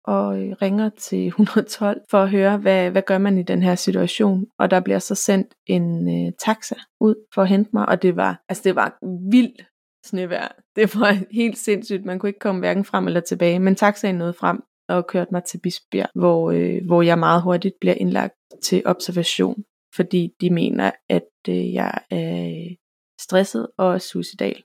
og 0.05 0.33
ringer 0.63 0.89
til 0.89 1.27
112 1.27 2.01
for 2.11 2.19
at 2.19 2.31
høre, 2.31 2.59
hvad, 2.59 2.91
hvad 2.91 3.03
gør 3.03 3.19
man 3.19 3.39
i 3.39 3.43
den 3.43 3.63
her 3.63 3.75
situation. 3.75 4.47
Og 4.59 4.71
der 4.71 4.81
bliver 4.81 4.99
så 4.99 5.15
sendt 5.15 5.55
en 5.67 6.09
øh, 6.09 6.33
taxa 6.39 6.75
ud 7.01 7.15
for 7.35 7.43
at 7.43 7.49
hente 7.49 7.71
mig, 7.73 7.89
og 7.89 8.03
det 8.03 8.17
var, 8.17 8.43
altså 8.49 8.63
det 8.65 8.77
var 8.77 8.99
vildt 9.31 9.67
snevejr. 10.05 10.49
Det 10.77 10.97
var 10.97 11.19
helt 11.31 11.59
sindssygt. 11.59 12.05
Man 12.05 12.19
kunne 12.19 12.31
ikke 12.31 12.39
komme 12.39 12.59
hverken 12.59 12.85
frem 12.85 13.07
eller 13.07 13.21
tilbage, 13.21 13.59
men 13.59 13.77
taxaen 13.77 14.15
nåede 14.15 14.33
frem 14.33 14.63
og 14.89 15.07
kørte 15.07 15.33
mig 15.33 15.45
til 15.45 15.59
Bisbjerg, 15.59 16.09
hvor, 16.15 16.51
øh, 16.51 16.87
hvor 16.87 17.03
jeg 17.03 17.19
meget 17.19 17.43
hurtigt 17.43 17.75
bliver 17.81 17.95
indlagt 17.95 18.35
til 18.63 18.83
observation, 18.85 19.65
fordi 19.95 20.33
de 20.41 20.51
mener, 20.51 20.91
at 21.09 21.29
øh, 21.49 21.73
jeg 21.73 21.99
er 22.11 22.75
stresset 23.21 23.69
og 23.79 24.01
suicidal 24.01 24.63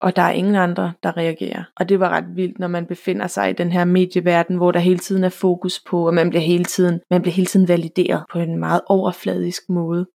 og 0.00 0.16
der 0.16 0.22
er 0.22 0.32
ingen 0.32 0.54
andre, 0.54 0.92
der 1.02 1.16
reagerer. 1.16 1.64
Og 1.76 1.88
det 1.88 2.00
var 2.00 2.08
ret 2.08 2.36
vildt, 2.36 2.58
når 2.58 2.68
man 2.68 2.86
befinder 2.86 3.26
sig 3.26 3.50
i 3.50 3.52
den 3.52 3.72
her 3.72 3.84
medieverden, 3.84 4.56
hvor 4.56 4.72
der 4.72 4.80
hele 4.80 4.98
tiden 4.98 5.24
er 5.24 5.28
fokus 5.28 5.80
på, 5.80 6.06
og 6.06 6.14
man 6.14 6.30
bliver 6.30 6.42
hele 6.42 6.64
tiden, 6.64 7.00
man 7.10 7.22
bliver 7.22 7.34
hele 7.34 7.46
tiden 7.46 7.68
valideret 7.68 8.24
på 8.32 8.38
en 8.38 8.58
meget 8.58 8.80
overfladisk 8.86 9.62
måde. 9.68 10.06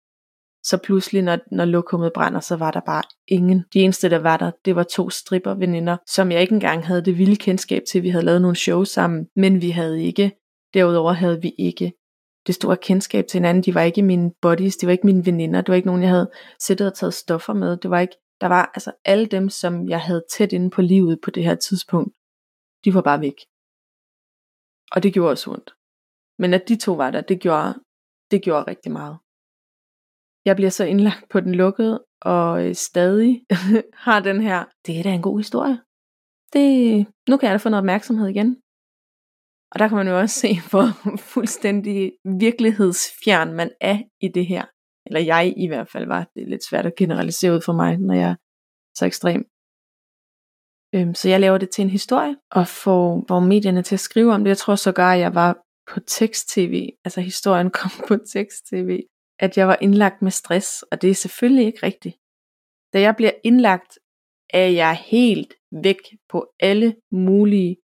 Så 0.64 0.78
pludselig, 0.84 1.22
når, 1.22 1.38
når 1.52 1.64
lokummet 1.64 2.12
brænder, 2.12 2.40
så 2.40 2.56
var 2.56 2.70
der 2.70 2.80
bare 2.80 3.02
ingen. 3.28 3.64
De 3.74 3.80
eneste, 3.80 4.10
der 4.10 4.18
var 4.18 4.36
der, 4.36 4.50
det 4.64 4.76
var 4.76 4.82
to 4.82 5.10
stripperveninder, 5.10 5.96
som 6.06 6.32
jeg 6.32 6.40
ikke 6.40 6.54
engang 6.54 6.86
havde 6.86 7.04
det 7.04 7.18
vilde 7.18 7.36
kendskab 7.36 7.82
til. 7.90 8.02
Vi 8.02 8.08
havde 8.08 8.24
lavet 8.24 8.42
nogle 8.42 8.56
shows 8.56 8.88
sammen, 8.88 9.26
men 9.36 9.62
vi 9.62 9.70
havde 9.70 10.04
ikke, 10.04 10.32
derudover 10.74 11.12
havde 11.12 11.42
vi 11.42 11.52
ikke 11.58 11.92
det 12.46 12.54
store 12.54 12.76
kendskab 12.76 13.26
til 13.26 13.38
hinanden. 13.38 13.62
De 13.62 13.74
var 13.74 13.82
ikke 13.82 14.02
mine 14.02 14.30
buddies, 14.42 14.76
de 14.76 14.86
var 14.86 14.92
ikke 14.92 15.06
mine 15.06 15.26
veninder, 15.26 15.60
det 15.60 15.68
var 15.68 15.74
ikke 15.74 15.86
nogen, 15.86 16.02
jeg 16.02 16.10
havde 16.10 16.30
siddet 16.60 16.86
og 16.86 16.94
taget 16.94 17.14
stoffer 17.14 17.52
med. 17.52 17.76
Det 17.76 17.90
var 17.90 18.00
ikke, 18.00 18.16
der 18.42 18.48
var 18.48 18.70
altså 18.74 18.92
alle 19.04 19.26
dem, 19.26 19.48
som 19.48 19.88
jeg 19.88 20.00
havde 20.00 20.24
tæt 20.30 20.52
inde 20.52 20.70
på 20.70 20.82
livet 20.82 21.20
på 21.24 21.30
det 21.30 21.44
her 21.44 21.54
tidspunkt, 21.54 22.14
de 22.84 22.94
var 22.94 23.02
bare 23.02 23.20
væk. 23.20 23.38
Og 24.92 25.02
det 25.02 25.14
gjorde 25.14 25.30
også 25.30 25.50
ondt. 25.50 25.70
Men 26.38 26.54
at 26.54 26.68
de 26.68 26.76
to 26.76 26.92
var 26.92 27.10
der, 27.10 27.20
det 27.20 27.40
gjorde, 27.40 27.74
det 28.30 28.42
gjorde 28.42 28.70
rigtig 28.70 28.92
meget. 28.92 29.18
Jeg 30.44 30.56
bliver 30.56 30.70
så 30.70 30.84
indlagt 30.84 31.28
på 31.30 31.40
den 31.40 31.54
lukkede, 31.54 32.04
og 32.20 32.66
øh, 32.66 32.74
stadig 32.74 33.44
har 34.06 34.20
den 34.20 34.40
her, 34.40 34.64
det 34.86 34.98
er 34.98 35.02
da 35.02 35.12
en 35.12 35.22
god 35.22 35.38
historie. 35.38 35.78
Det, 36.52 37.06
nu 37.28 37.36
kan 37.36 37.46
jeg 37.46 37.52
da 37.52 37.64
få 37.64 37.68
noget 37.68 37.84
opmærksomhed 37.84 38.28
igen. 38.28 38.62
Og 39.72 39.78
der 39.78 39.88
kan 39.88 39.96
man 39.96 40.08
jo 40.08 40.18
også 40.18 40.40
se, 40.40 40.48
hvor 40.70 41.16
fuldstændig 41.16 42.12
virkelighedsfjern 42.40 43.52
man 43.52 43.70
er 43.80 43.98
i 44.20 44.28
det 44.28 44.46
her 44.46 44.64
eller 45.06 45.20
jeg 45.20 45.54
i 45.56 45.66
hvert 45.66 45.88
fald 45.88 46.06
var, 46.06 46.30
det 46.34 46.42
er 46.42 46.46
lidt 46.46 46.64
svært 46.64 46.86
at 46.86 46.96
generalisere 46.96 47.52
ud 47.54 47.60
for 47.60 47.72
mig, 47.72 47.98
når 47.98 48.14
jeg 48.14 48.30
er 48.30 48.36
så 48.94 49.06
ekstrem. 49.06 49.44
Øhm, 50.94 51.14
så 51.14 51.28
jeg 51.28 51.40
laver 51.40 51.58
det 51.58 51.70
til 51.70 51.82
en 51.82 51.90
historie, 51.90 52.36
og 52.50 52.68
får, 52.68 53.24
får 53.28 53.40
medierne 53.40 53.82
til 53.82 53.96
at 53.96 54.00
skrive 54.00 54.32
om 54.32 54.44
det. 54.44 54.48
Jeg 54.48 54.58
tror 54.58 54.74
sågar, 54.74 55.14
at 55.14 55.20
jeg 55.20 55.34
var 55.34 55.58
på 55.92 56.00
tekst-tv, 56.00 56.88
altså 57.04 57.20
historien 57.20 57.70
kom 57.80 57.90
på 58.08 58.16
tekst-tv, 58.16 59.02
at 59.38 59.56
jeg 59.56 59.68
var 59.68 59.78
indlagt 59.80 60.22
med 60.22 60.30
stress, 60.30 60.82
og 60.82 61.02
det 61.02 61.10
er 61.10 61.14
selvfølgelig 61.14 61.66
ikke 61.66 61.86
rigtigt. 61.86 62.16
Da 62.92 63.00
jeg 63.00 63.16
bliver 63.16 63.32
indlagt, 63.44 63.98
er 64.50 64.66
jeg 64.66 64.96
helt 64.96 65.54
væk 65.82 66.00
på 66.28 66.52
alle 66.60 66.96
mulige 67.12 67.76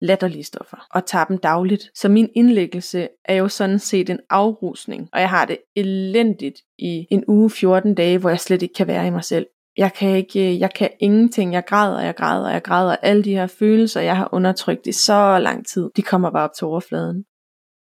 latterlige 0.00 0.44
stoffer 0.44 0.86
og 0.90 1.06
tager 1.06 1.24
dem 1.24 1.38
dagligt. 1.38 1.90
Så 1.94 2.08
min 2.08 2.28
indlæggelse 2.34 3.08
er 3.24 3.34
jo 3.34 3.48
sådan 3.48 3.78
set 3.78 4.10
en 4.10 4.20
afrusning, 4.30 5.08
og 5.12 5.20
jeg 5.20 5.28
har 5.28 5.44
det 5.44 5.58
elendigt 5.76 6.60
i 6.78 7.06
en 7.10 7.24
uge 7.28 7.50
14 7.50 7.94
dage, 7.94 8.18
hvor 8.18 8.28
jeg 8.28 8.40
slet 8.40 8.62
ikke 8.62 8.74
kan 8.74 8.86
være 8.86 9.06
i 9.06 9.10
mig 9.10 9.24
selv. 9.24 9.46
Jeg 9.76 9.92
kan 9.92 10.16
ikke, 10.16 10.60
jeg 10.60 10.74
kan 10.74 10.90
ingenting. 11.00 11.52
Jeg 11.52 11.64
græder, 11.66 12.00
jeg 12.00 12.16
græder, 12.16 12.50
jeg 12.50 12.62
græder. 12.62 12.96
Alle 12.96 13.24
de 13.24 13.34
her 13.34 13.46
følelser, 13.46 14.00
jeg 14.00 14.16
har 14.16 14.28
undertrykt 14.32 14.86
i 14.86 14.92
så 14.92 15.38
lang 15.38 15.66
tid, 15.66 15.90
de 15.96 16.02
kommer 16.02 16.30
bare 16.30 16.44
op 16.44 16.54
til 16.58 16.66
overfladen. 16.66 17.24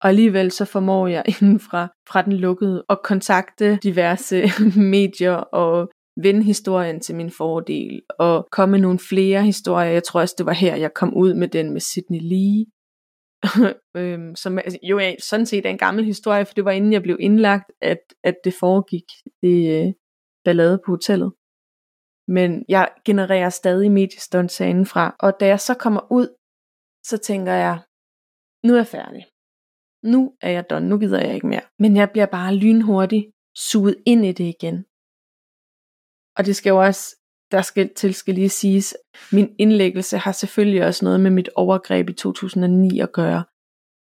Og 0.02 0.08
alligevel 0.08 0.50
så 0.50 0.64
formår 0.64 1.06
jeg 1.06 1.24
inden 1.42 1.60
fra, 1.60 1.88
fra 2.08 2.22
den 2.22 2.32
lukkede 2.32 2.84
at 2.88 3.02
kontakte 3.04 3.78
diverse 3.82 4.42
medier 4.96 5.32
og 5.32 5.90
vende 6.16 6.42
historien 6.42 7.00
til 7.00 7.14
min 7.14 7.30
fordel, 7.30 8.02
og 8.18 8.48
komme 8.52 8.70
med 8.70 8.80
nogle 8.80 8.98
flere 8.98 9.42
historier. 9.42 9.90
Jeg 9.90 10.04
tror 10.04 10.20
også, 10.20 10.34
det 10.38 10.46
var 10.46 10.52
her, 10.52 10.76
jeg 10.76 10.94
kom 10.94 11.16
ud 11.16 11.34
med 11.34 11.48
den 11.48 11.72
med 11.72 11.80
Sydney 11.80 12.20
Lee, 12.20 12.66
øhm, 13.96 14.36
som 14.36 14.58
altså, 14.58 14.78
jo 14.82 14.98
er 14.98 15.14
sådan 15.22 15.46
set 15.46 15.66
er 15.66 15.70
en 15.70 15.78
gammel 15.78 16.04
historie, 16.04 16.46
for 16.46 16.54
det 16.54 16.64
var 16.64 16.70
inden 16.70 16.92
jeg 16.92 17.02
blev 17.02 17.16
indlagt, 17.20 17.72
at, 17.80 17.98
at 18.24 18.34
det 18.44 18.54
foregik 18.60 19.04
det 19.42 19.86
øh, 19.86 19.92
ballade 20.44 20.80
på 20.86 20.92
hotellet. 20.92 21.32
Men 22.28 22.64
jeg 22.68 22.88
genererer 23.04 23.50
stadig 23.50 23.90
mediestunts 23.92 24.58
fra, 24.92 25.16
og 25.20 25.40
da 25.40 25.46
jeg 25.46 25.60
så 25.60 25.74
kommer 25.74 26.12
ud, 26.12 26.28
så 27.04 27.16
tænker 27.18 27.52
jeg, 27.52 27.82
nu 28.64 28.72
er 28.72 28.76
jeg 28.76 28.86
færdig. 28.86 29.26
Nu 30.04 30.32
er 30.40 30.50
jeg 30.50 30.70
done, 30.70 30.88
nu 30.88 30.98
gider 30.98 31.20
jeg 31.20 31.34
ikke 31.34 31.46
mere. 31.46 31.60
Men 31.78 31.96
jeg 31.96 32.10
bliver 32.10 32.26
bare 32.26 32.54
lynhurtigt 32.54 33.26
suget 33.56 33.96
ind 34.06 34.24
i 34.24 34.32
det 34.32 34.44
igen. 34.44 34.84
Og 36.36 36.46
det 36.46 36.56
skal 36.56 36.70
jo 36.70 36.82
også, 36.82 37.16
der 37.50 37.62
skal 37.62 37.94
til 37.94 38.14
skal 38.14 38.34
lige 38.34 38.48
siges, 38.48 38.96
min 39.32 39.54
indlæggelse 39.58 40.18
har 40.18 40.32
selvfølgelig 40.32 40.86
også 40.86 41.04
noget 41.04 41.20
med 41.20 41.30
mit 41.30 41.48
overgreb 41.54 42.08
i 42.10 42.12
2009 42.12 43.00
at 43.00 43.12
gøre. 43.12 43.44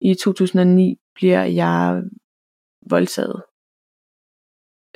I 0.00 0.14
2009 0.14 0.96
bliver 1.14 1.44
jeg 1.44 2.02
voldtaget 2.90 3.42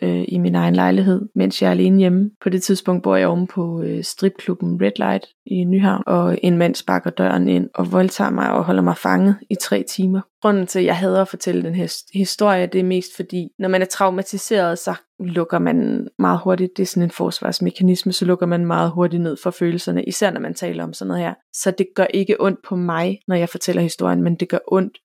øh, 0.03 0.25
i 0.29 0.39
min 0.39 0.55
egen 0.55 0.75
lejlighed, 0.75 1.29
mens 1.35 1.63
jeg 1.63 1.69
er 1.69 1.73
alene 1.73 1.99
hjemme. 1.99 2.31
På 2.43 2.49
det 2.49 2.63
tidspunkt 2.63 3.03
bor 3.03 3.17
jeg 3.17 3.29
oven 3.29 3.47
på 3.47 3.83
øh, 3.83 4.05
stripklubben 4.05 4.83
Red 4.83 4.93
Light 4.97 5.27
i 5.47 5.65
Nyhavn, 5.65 6.03
og 6.07 6.39
en 6.43 6.59
mand 6.59 6.75
sparker 6.75 7.11
døren 7.11 7.49
ind 7.49 7.69
og 7.75 7.93
voldtager 7.93 8.31
mig 8.31 8.53
og 8.53 8.65
holder 8.65 8.83
mig 8.83 8.97
fanget 8.97 9.37
i 9.51 9.55
tre 9.55 9.85
timer. 9.89 10.21
Grunden 10.43 10.67
til, 10.67 10.79
at 10.79 10.85
jeg 10.85 10.97
hader 10.97 11.23
at 11.23 11.29
fortælle 11.29 11.63
den 11.63 11.75
her 11.75 12.03
historie, 12.13 12.67
det 12.67 12.81
er 12.81 12.85
mest 12.85 13.17
fordi, 13.17 13.49
når 13.59 13.69
man 13.69 13.83
er 13.83 13.87
traumatiseret, 13.87 14.79
så 14.79 14.95
lukker 15.21 15.59
man 15.59 16.09
meget 16.19 16.41
hurtigt, 16.45 16.77
det 16.77 16.83
er 16.83 16.87
sådan 16.87 17.03
en 17.03 17.11
forsvarsmekanisme, 17.11 18.13
så 18.13 18.25
lukker 18.25 18.47
man 18.47 18.67
meget 18.67 18.91
hurtigt 18.91 19.23
ned 19.23 19.37
for 19.43 19.51
følelserne, 19.51 20.05
især 20.05 20.31
når 20.31 20.41
man 20.41 20.55
taler 20.55 20.85
om 20.85 20.93
sådan 20.93 21.09
noget 21.09 21.23
her. 21.23 21.35
Så 21.53 21.71
det 21.71 21.87
gør 21.95 22.07
ikke 22.15 22.41
ondt 22.41 22.59
på 22.69 22.77
mig, 22.77 23.21
når 23.29 23.37
jeg 23.37 23.49
fortæller 23.49 23.83
historien, 23.83 24.23
men 24.23 24.35
det 24.35 24.49
gør 24.49 24.59
ondt 24.67 24.99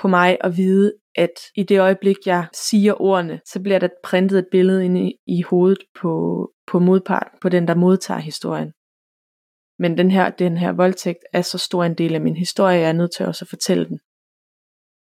på 0.00 0.08
mig 0.08 0.38
at 0.40 0.56
vide, 0.56 0.92
at 1.14 1.30
i 1.56 1.62
det 1.62 1.80
øjeblik, 1.80 2.16
jeg 2.26 2.46
siger 2.52 3.00
ordene, 3.00 3.40
så 3.46 3.60
bliver 3.62 3.78
der 3.78 3.88
printet 4.04 4.38
et 4.38 4.46
billede 4.50 4.84
ind 4.84 4.98
i, 4.98 5.12
i 5.26 5.42
hovedet 5.42 5.78
på, 6.00 6.12
på 6.66 6.78
modparten, 6.78 7.38
på 7.42 7.48
den, 7.48 7.68
der 7.68 7.74
modtager 7.74 8.20
historien. 8.20 8.72
Men 9.78 9.98
den 9.98 10.10
her, 10.10 10.30
den 10.30 10.56
her 10.56 10.72
voldtægt 10.72 11.24
er 11.32 11.42
så 11.42 11.58
stor 11.58 11.84
en 11.84 11.94
del 11.94 12.14
af 12.14 12.20
min 12.20 12.36
historie, 12.36 12.78
jeg 12.78 12.88
er 12.88 12.92
nødt 12.92 13.10
til 13.16 13.26
også 13.26 13.44
at 13.44 13.48
fortælle 13.48 13.84
den. 13.84 13.98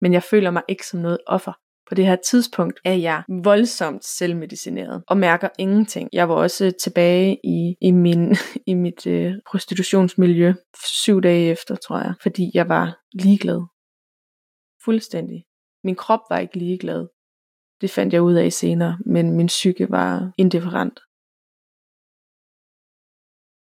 Men 0.01 0.13
jeg 0.13 0.23
føler 0.23 0.51
mig 0.51 0.63
ikke 0.69 0.87
som 0.87 1.01
noget 1.01 1.19
offer. 1.27 1.53
På 1.89 1.95
det 1.95 2.07
her 2.07 2.17
tidspunkt 2.31 2.81
er 2.85 2.93
jeg 2.93 3.23
voldsomt 3.45 4.05
selvmedicineret 4.05 5.03
og 5.09 5.17
mærker 5.17 5.49
ingenting. 5.59 6.09
Jeg 6.13 6.29
var 6.29 6.35
også 6.35 6.73
tilbage 6.83 7.39
i, 7.45 7.75
i, 7.81 7.91
min, 7.91 8.37
i 8.67 8.75
mit 8.75 9.07
øh, 9.07 9.33
prostitutionsmiljø 9.51 10.53
syv 10.85 11.21
dage 11.21 11.51
efter, 11.51 11.77
tror 11.77 11.99
jeg, 11.99 12.15
fordi 12.23 12.51
jeg 12.55 12.69
var 12.69 12.99
ligeglad. 13.13 13.78
Fuldstændig. 14.89 15.45
Min 15.85 15.97
krop 15.97 16.21
var 16.31 16.39
ikke 16.39 16.59
ligeglad. 16.59 17.09
Det 17.81 17.91
fandt 17.91 18.13
jeg 18.15 18.23
ud 18.23 18.35
af 18.35 18.53
senere, 18.53 18.99
men 19.07 19.37
min 19.37 19.47
psyke 19.47 19.91
var 19.91 20.33
indifferent. 20.39 20.97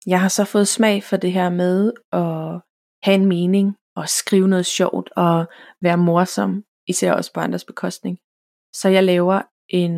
Jeg 0.05 0.21
har 0.21 0.27
så 0.27 0.45
fået 0.45 0.67
smag 0.67 1.03
for 1.03 1.17
det 1.17 1.31
her 1.31 1.49
med 1.49 1.93
at 2.11 2.61
have 3.03 3.15
en 3.21 3.25
mening 3.25 3.75
og 3.95 4.09
skrive 4.09 4.47
noget 4.47 4.65
sjovt 4.65 5.09
og 5.15 5.47
være 5.81 5.97
morsom, 5.97 6.63
især 6.87 7.13
også 7.13 7.33
på 7.33 7.39
andres 7.39 7.65
bekostning. 7.65 8.17
Så 8.73 8.89
jeg 8.89 9.03
laver 9.03 9.41
en 9.69 9.95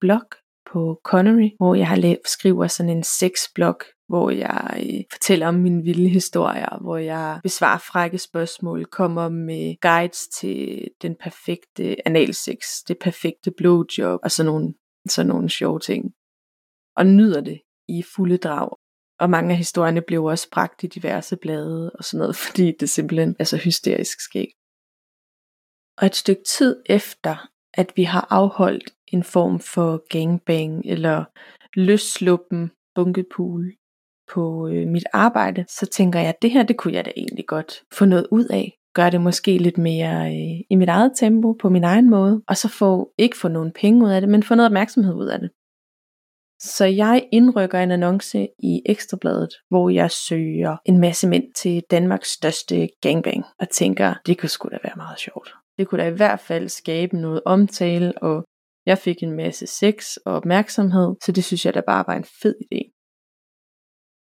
blog 0.00 0.28
på 0.72 1.00
Connery, 1.04 1.50
hvor 1.58 1.74
jeg 1.74 1.88
har 1.88 1.96
lavet, 1.96 2.28
skriver 2.36 2.66
sådan 2.66 2.96
en 2.96 3.04
sexblog 3.04 3.80
hvor 4.08 4.30
jeg 4.30 4.86
øh, 4.94 5.04
fortæller 5.12 5.48
om 5.48 5.54
mine 5.54 5.82
vilde 5.82 6.08
historier, 6.08 6.78
hvor 6.80 6.96
jeg 6.96 7.40
besvarer 7.42 7.78
frække 7.78 8.18
spørgsmål, 8.18 8.84
kommer 8.84 9.28
med 9.28 9.80
guides 9.80 10.28
til 10.28 10.88
den 11.02 11.16
perfekte 11.20 12.06
analsex, 12.06 12.58
det 12.88 12.98
perfekte 12.98 13.50
blowjob 13.50 14.20
og 14.22 14.30
sådan 14.30 14.52
nogle, 14.52 14.74
sådan 15.08 15.28
nogle 15.28 15.50
sjove 15.50 15.80
ting. 15.80 16.04
Og 16.96 17.06
nyder 17.06 17.40
det 17.40 17.60
i 17.88 18.02
fulde 18.16 18.36
drag. 18.36 18.70
Og 19.20 19.30
mange 19.30 19.50
af 19.50 19.56
historierne 19.56 20.02
blev 20.02 20.24
også 20.24 20.48
bragt 20.52 20.84
i 20.84 20.86
diverse 20.86 21.36
blade 21.36 21.90
og 21.90 22.04
sådan 22.04 22.18
noget, 22.18 22.36
fordi 22.46 22.72
det 22.80 22.90
simpelthen 22.90 23.36
er 23.38 23.44
så 23.44 23.56
hysterisk 23.56 24.20
skægt. 24.20 24.56
Og 25.98 26.06
et 26.06 26.14
stykke 26.14 26.42
tid 26.42 26.82
efter, 26.86 27.48
at 27.74 27.92
vi 27.96 28.02
har 28.02 28.26
afholdt 28.30 28.90
en 29.06 29.24
form 29.24 29.60
for 29.60 30.06
gangbang 30.08 30.82
eller 30.84 31.24
løsluppen 31.74 32.70
bunkepool 32.94 33.72
på 34.34 34.68
øh, 34.68 34.88
mit 34.88 35.04
arbejde, 35.12 35.64
så 35.68 35.86
tænker 35.86 36.20
jeg, 36.20 36.28
at 36.28 36.42
det 36.42 36.50
her, 36.50 36.62
det 36.62 36.76
kunne 36.76 36.94
jeg 36.94 37.04
da 37.04 37.10
egentlig 37.16 37.46
godt 37.46 37.82
få 37.92 38.04
noget 38.04 38.26
ud 38.30 38.44
af. 38.44 38.72
Gør 38.94 39.10
det 39.10 39.20
måske 39.20 39.58
lidt 39.58 39.78
mere 39.78 40.26
øh, 40.26 40.60
i 40.70 40.74
mit 40.74 40.88
eget 40.88 41.12
tempo, 41.16 41.52
på 41.52 41.68
min 41.68 41.84
egen 41.84 42.10
måde, 42.10 42.42
og 42.48 42.56
så 42.56 42.68
få, 42.68 43.10
ikke 43.18 43.36
få 43.36 43.48
nogen 43.48 43.72
penge 43.80 44.04
ud 44.04 44.10
af 44.10 44.20
det, 44.20 44.30
men 44.30 44.42
få 44.42 44.54
noget 44.54 44.66
opmærksomhed 44.66 45.14
ud 45.14 45.26
af 45.26 45.38
det. 45.40 45.50
Så 46.60 46.84
jeg 46.84 47.28
indrykker 47.32 47.78
en 47.78 47.90
annonce 47.90 48.48
i 48.58 48.82
Ekstrabladet, 48.86 49.54
hvor 49.68 49.90
jeg 49.90 50.10
søger 50.10 50.76
en 50.84 50.98
masse 50.98 51.28
mænd 51.28 51.44
til 51.54 51.82
Danmarks 51.90 52.28
største 52.28 52.88
gangbang, 53.02 53.44
og 53.60 53.68
tænker, 53.68 54.14
det 54.26 54.38
kunne 54.38 54.48
sgu 54.48 54.68
da 54.68 54.78
være 54.84 54.96
meget 54.96 55.18
sjovt. 55.18 55.54
Det 55.78 55.88
kunne 55.88 56.02
da 56.02 56.08
i 56.08 56.16
hvert 56.16 56.40
fald 56.40 56.68
skabe 56.68 57.16
noget 57.16 57.40
omtale, 57.44 58.22
og 58.22 58.44
jeg 58.86 58.98
fik 58.98 59.22
en 59.22 59.32
masse 59.32 59.66
sex 59.66 60.16
og 60.16 60.34
opmærksomhed, 60.34 61.14
så 61.24 61.32
det 61.32 61.44
synes 61.44 61.66
jeg 61.66 61.74
da 61.74 61.80
bare 61.86 62.04
var 62.06 62.14
en 62.14 62.24
fed 62.42 62.54
idé. 62.64 62.95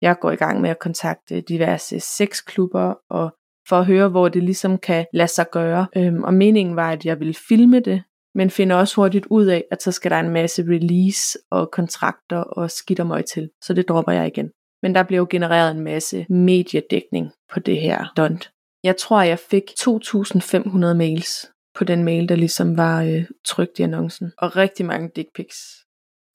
Jeg 0.02 0.16
går 0.22 0.32
i 0.32 0.36
gang 0.36 0.62
med 0.62 0.70
at 0.70 0.80
kontakte 0.80 1.42
diverse 1.42 2.00
sexklubber 2.00 2.94
og 3.10 3.32
for 3.70 3.76
at 3.76 3.86
høre, 3.86 4.10
hvor 4.10 4.30
det 4.30 4.44
ligesom 4.44 4.78
kan 4.78 5.06
lade 5.14 5.28
sig 5.28 5.46
gøre. 5.52 5.88
Øhm, 5.96 6.24
og 6.24 6.34
meningen 6.34 6.76
var, 6.76 6.92
at 6.92 7.06
jeg 7.06 7.20
ville 7.20 7.34
filme 7.34 7.80
det, 7.80 8.04
men 8.36 8.50
finder 8.50 8.76
også 8.76 8.96
hurtigt 8.96 9.26
ud 9.30 9.46
af, 9.46 9.66
at 9.72 9.84
så 9.84 9.92
skal 9.92 10.12
der 10.12 10.20
en 10.20 10.30
masse 10.30 10.64
release 10.64 11.40
og 11.52 11.72
kontrakter 11.72 12.38
og 12.38 12.72
skidt 12.72 13.00
og 13.00 13.08
møg 13.08 13.26
til. 13.26 13.50
Så 13.64 13.74
det 13.74 13.90
dropper 13.90 14.12
jeg 14.12 14.28
igen. 14.28 14.52
Men 14.82 14.96
der 14.96 15.04
blev 15.04 15.28
genereret 15.28 15.72
en 15.72 15.84
masse 15.84 16.26
mediedækning 16.30 17.32
på 17.54 17.60
det 17.60 17.82
her 17.82 18.12
stunt. 18.16 18.52
Jeg 18.84 18.98
tror, 18.98 19.22
jeg 19.22 19.40
fik 19.40 19.64
2.500 19.80 20.94
mails 20.94 21.52
på 21.76 21.84
den 21.84 22.04
mail, 22.04 22.30
der 22.30 22.36
ligesom 22.36 22.78
var 22.78 23.04
øh, 23.04 23.26
trygt 23.46 23.80
i 23.80 23.84
annoncen. 23.84 24.32
Og 24.38 24.56
rigtig 24.56 24.86
mange 24.86 25.12
dick 25.16 25.30
pics. 25.36 25.58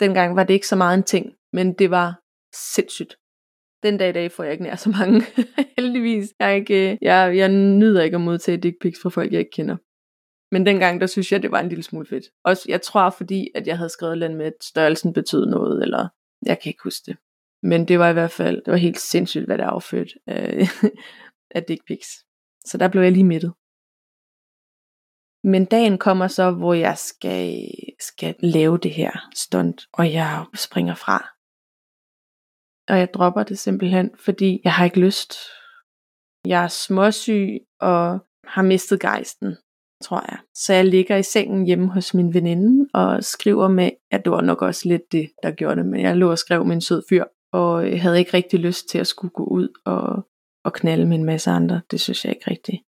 Dengang 0.00 0.36
var 0.36 0.44
det 0.44 0.54
ikke 0.54 0.68
så 0.68 0.76
meget 0.76 0.98
en 0.98 1.02
ting, 1.02 1.32
men 1.52 1.72
det 1.72 1.90
var 1.90 2.20
sindssygt. 2.74 3.16
Den 3.84 3.98
dag 3.98 4.08
i 4.08 4.12
dag 4.12 4.32
får 4.32 4.42
jeg 4.42 4.52
ikke 4.52 4.64
nær 4.64 4.76
så 4.76 4.90
mange, 4.90 5.22
heldigvis. 5.78 6.34
Jeg, 6.40 6.50
er 6.50 6.54
ikke, 6.54 6.98
jeg, 7.02 7.36
jeg 7.36 7.48
nyder 7.48 8.02
ikke 8.02 8.14
at 8.14 8.20
modtage 8.20 8.58
dick 8.58 8.76
pics 8.80 8.98
fra 9.02 9.10
folk, 9.10 9.32
jeg 9.32 9.38
ikke 9.38 9.50
kender. 9.50 9.76
Men 10.54 10.66
dengang, 10.66 11.00
der 11.00 11.06
synes 11.06 11.32
jeg, 11.32 11.42
det 11.42 11.50
var 11.50 11.60
en 11.60 11.68
lille 11.68 11.82
smule 11.82 12.06
fedt. 12.06 12.24
Også, 12.44 12.64
jeg 12.68 12.82
tror, 12.82 13.10
fordi 13.10 13.48
at 13.54 13.66
jeg 13.66 13.76
havde 13.76 13.90
skrevet 13.90 14.18
land 14.18 14.34
med, 14.34 14.46
at 14.46 14.54
størrelsen 14.62 15.12
betød 15.12 15.46
noget, 15.46 15.82
eller 15.82 16.08
jeg 16.46 16.58
kan 16.60 16.70
ikke 16.70 16.82
huske 16.84 17.02
det. 17.06 17.16
Men 17.62 17.88
det 17.88 17.98
var 17.98 18.10
i 18.10 18.12
hvert 18.12 18.30
fald, 18.30 18.56
det 18.56 18.70
var 18.70 18.76
helt 18.76 19.00
sindssygt, 19.00 19.44
hvad 19.44 19.58
der 19.58 19.66
affødt 19.66 20.12
øh, 20.28 20.36
af, 20.36 20.68
af 21.56 21.62
dick 21.62 21.86
pics. 21.86 22.08
Så 22.64 22.78
der 22.78 22.88
blev 22.88 23.02
jeg 23.02 23.12
lige 23.12 23.24
midtet. 23.24 23.52
Men 25.44 25.64
dagen 25.64 25.98
kommer 25.98 26.26
så, 26.28 26.50
hvor 26.50 26.74
jeg 26.74 26.98
skal, 26.98 27.68
skal 28.00 28.34
lave 28.38 28.78
det 28.78 28.90
her 28.90 29.12
stunt, 29.34 29.86
og 29.92 30.12
jeg 30.12 30.44
springer 30.54 30.94
fra. 30.94 31.33
Og 32.88 32.98
jeg 32.98 33.08
dropper 33.14 33.42
det 33.42 33.58
simpelthen, 33.58 34.10
fordi 34.24 34.60
jeg 34.64 34.72
har 34.72 34.84
ikke 34.84 35.00
lyst. 35.00 35.34
Jeg 36.46 36.64
er 36.64 36.68
småsyg 36.68 37.58
og 37.80 38.18
har 38.46 38.62
mistet 38.62 39.00
gejsten, 39.00 39.56
tror 40.04 40.24
jeg. 40.30 40.38
Så 40.54 40.72
jeg 40.74 40.84
ligger 40.84 41.16
i 41.16 41.22
sengen 41.22 41.66
hjemme 41.66 41.88
hos 41.88 42.14
min 42.14 42.34
veninde 42.34 42.88
og 42.94 43.24
skriver 43.24 43.68
med, 43.68 43.90
at 44.10 44.24
det 44.24 44.32
var 44.32 44.40
nok 44.40 44.62
også 44.62 44.88
lidt 44.88 45.12
det, 45.12 45.30
der 45.42 45.50
gjorde 45.50 45.76
det, 45.76 45.86
men 45.86 46.00
jeg 46.00 46.16
lå 46.16 46.30
og 46.30 46.38
skrev 46.38 46.64
med 46.64 46.74
en 46.74 46.80
sød 46.80 47.02
fyr, 47.08 47.24
og 47.52 47.90
jeg 47.90 48.02
havde 48.02 48.18
ikke 48.18 48.34
rigtig 48.34 48.60
lyst 48.60 48.88
til 48.88 48.98
at 48.98 49.06
skulle 49.06 49.32
gå 49.32 49.44
ud 49.44 49.68
og, 49.84 50.26
og 50.64 50.72
knalde 50.72 51.06
med 51.06 51.18
en 51.18 51.24
masse 51.24 51.50
andre. 51.50 51.80
Det 51.90 52.00
synes 52.00 52.24
jeg 52.24 52.32
ikke 52.32 52.50
rigtigt. 52.50 52.82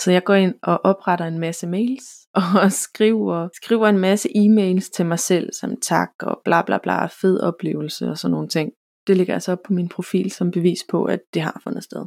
Så 0.00 0.12
jeg 0.12 0.24
går 0.24 0.34
ind 0.34 0.54
og 0.62 0.80
opretter 0.84 1.24
en 1.24 1.38
masse 1.38 1.66
mails, 1.66 2.04
og 2.62 2.72
skriver, 2.72 3.48
skriver 3.54 3.86
en 3.86 3.98
masse 3.98 4.28
e-mails 4.28 4.90
til 4.90 5.06
mig 5.06 5.18
selv, 5.18 5.52
som 5.60 5.80
tak 5.80 6.10
og 6.20 6.40
bla 6.44 6.62
bla 6.62 6.78
bla, 6.82 7.06
fed 7.06 7.40
oplevelse 7.40 8.08
og 8.08 8.18
sådan 8.18 8.32
nogle 8.32 8.48
ting. 8.48 8.72
Det 9.08 9.16
ligger 9.16 9.34
altså 9.34 9.52
op 9.52 9.62
på 9.66 9.72
min 9.72 9.88
profil 9.88 10.30
som 10.30 10.50
bevis 10.50 10.80
på, 10.90 11.04
at 11.04 11.20
det 11.34 11.42
har 11.42 11.60
fundet 11.64 11.84
sted. 11.84 12.06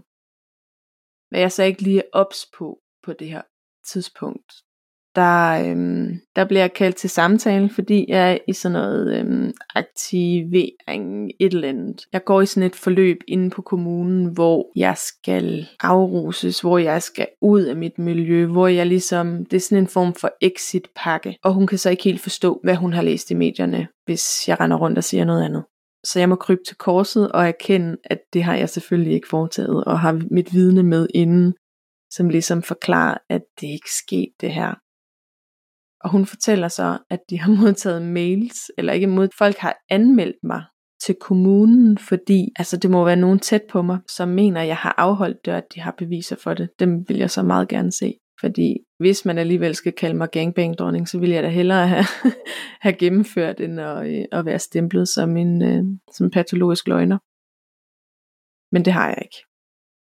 Hvad 1.29 1.39
jeg 1.39 1.51
så 1.51 1.63
ikke 1.63 1.81
lige 1.81 1.99
er 1.99 2.09
ops 2.13 2.47
på, 2.57 2.79
på 3.03 3.13
det 3.13 3.29
her 3.29 3.41
tidspunkt, 3.91 4.51
der, 5.15 5.69
øhm, 5.69 6.19
der 6.35 6.45
bliver 6.45 6.61
jeg 6.61 6.73
kaldt 6.73 6.95
til 6.95 7.09
samtale, 7.09 7.69
fordi 7.69 8.05
jeg 8.07 8.31
er 8.31 8.37
i 8.47 8.53
sådan 8.53 8.73
noget 8.73 9.19
øhm, 9.19 9.51
aktivering, 9.75 11.31
et 11.39 11.53
eller 11.53 11.69
andet. 11.69 12.05
Jeg 12.13 12.23
går 12.23 12.41
i 12.41 12.45
sådan 12.45 12.67
et 12.67 12.75
forløb 12.75 13.17
inde 13.27 13.49
på 13.49 13.61
kommunen, 13.61 14.33
hvor 14.33 14.71
jeg 14.75 14.97
skal 14.97 15.67
afruses, 15.79 16.61
hvor 16.61 16.77
jeg 16.77 17.01
skal 17.01 17.27
ud 17.41 17.61
af 17.61 17.75
mit 17.75 17.99
miljø, 17.99 18.45
hvor 18.45 18.67
jeg 18.67 18.85
ligesom, 18.85 19.45
det 19.45 19.57
er 19.57 19.61
sådan 19.61 19.83
en 19.83 19.87
form 19.87 20.13
for 20.13 20.31
exit-pakke, 20.41 21.37
og 21.43 21.53
hun 21.53 21.67
kan 21.67 21.77
så 21.77 21.89
ikke 21.89 22.03
helt 22.03 22.21
forstå, 22.21 22.59
hvad 22.63 22.75
hun 22.75 22.93
har 22.93 23.01
læst 23.01 23.31
i 23.31 23.33
medierne, 23.33 23.87
hvis 24.05 24.47
jeg 24.47 24.59
render 24.59 24.77
rundt 24.77 24.97
og 24.97 25.03
siger 25.03 25.25
noget 25.25 25.45
andet. 25.45 25.63
Så 26.03 26.19
jeg 26.19 26.29
må 26.29 26.35
krybe 26.35 26.61
til 26.67 26.77
korset 26.77 27.31
og 27.31 27.47
erkende, 27.47 27.97
at 28.03 28.19
det 28.33 28.43
har 28.43 28.55
jeg 28.55 28.69
selvfølgelig 28.69 29.13
ikke 29.13 29.27
foretaget, 29.27 29.83
og 29.83 29.99
har 29.99 30.21
mit 30.31 30.53
vidne 30.53 30.83
med 30.83 31.07
inden, 31.13 31.53
som 32.11 32.29
ligesom 32.29 32.63
forklarer, 32.63 33.17
at 33.29 33.41
det 33.61 33.67
ikke 33.67 33.91
skete 34.03 34.33
det 34.41 34.53
her. 34.53 34.73
Og 36.03 36.09
hun 36.09 36.25
fortæller 36.25 36.67
så, 36.67 36.97
at 37.09 37.19
de 37.29 37.39
har 37.39 37.51
modtaget 37.61 38.01
mails, 38.01 38.71
eller 38.77 38.93
ikke 38.93 39.07
mod, 39.07 39.27
folk 39.37 39.57
har 39.57 39.77
anmeldt 39.89 40.43
mig 40.43 40.63
til 41.05 41.15
kommunen, 41.21 41.97
fordi 41.97 42.49
altså 42.55 42.77
det 42.77 42.89
må 42.91 43.05
være 43.05 43.15
nogen 43.15 43.39
tæt 43.39 43.61
på 43.69 43.81
mig, 43.81 43.99
som 44.09 44.29
mener, 44.29 44.61
at 44.61 44.67
jeg 44.67 44.77
har 44.77 44.95
afholdt 44.97 45.45
det, 45.45 45.53
og 45.53 45.57
at 45.57 45.73
de 45.75 45.79
har 45.81 45.95
beviser 45.97 46.35
for 46.35 46.53
det. 46.53 46.69
Dem 46.79 47.05
vil 47.07 47.17
jeg 47.17 47.29
så 47.29 47.43
meget 47.43 47.67
gerne 47.67 47.91
se. 47.91 48.13
Fordi 48.41 48.77
hvis 48.97 49.25
man 49.25 49.37
alligevel 49.37 49.75
skal 49.75 49.93
kalde 49.93 50.17
mig 50.17 50.29
gangbang-dronning, 50.31 51.09
så 51.09 51.19
vil 51.19 51.29
jeg 51.29 51.43
da 51.43 51.47
hellere 51.49 51.87
have, 51.87 52.05
have 52.85 52.93
gennemført, 52.93 53.59
end 53.59 53.79
at, 53.79 54.07
øh, 54.07 54.25
at 54.31 54.45
være 54.45 54.59
stemplet 54.59 55.07
som 55.07 55.37
en 55.37 55.61
øh, 55.61 55.83
som 56.11 56.29
patologisk 56.29 56.87
løgner. 56.87 57.17
Men 58.73 58.85
det 58.85 58.93
har 58.93 59.07
jeg 59.07 59.17
ikke. 59.21 59.45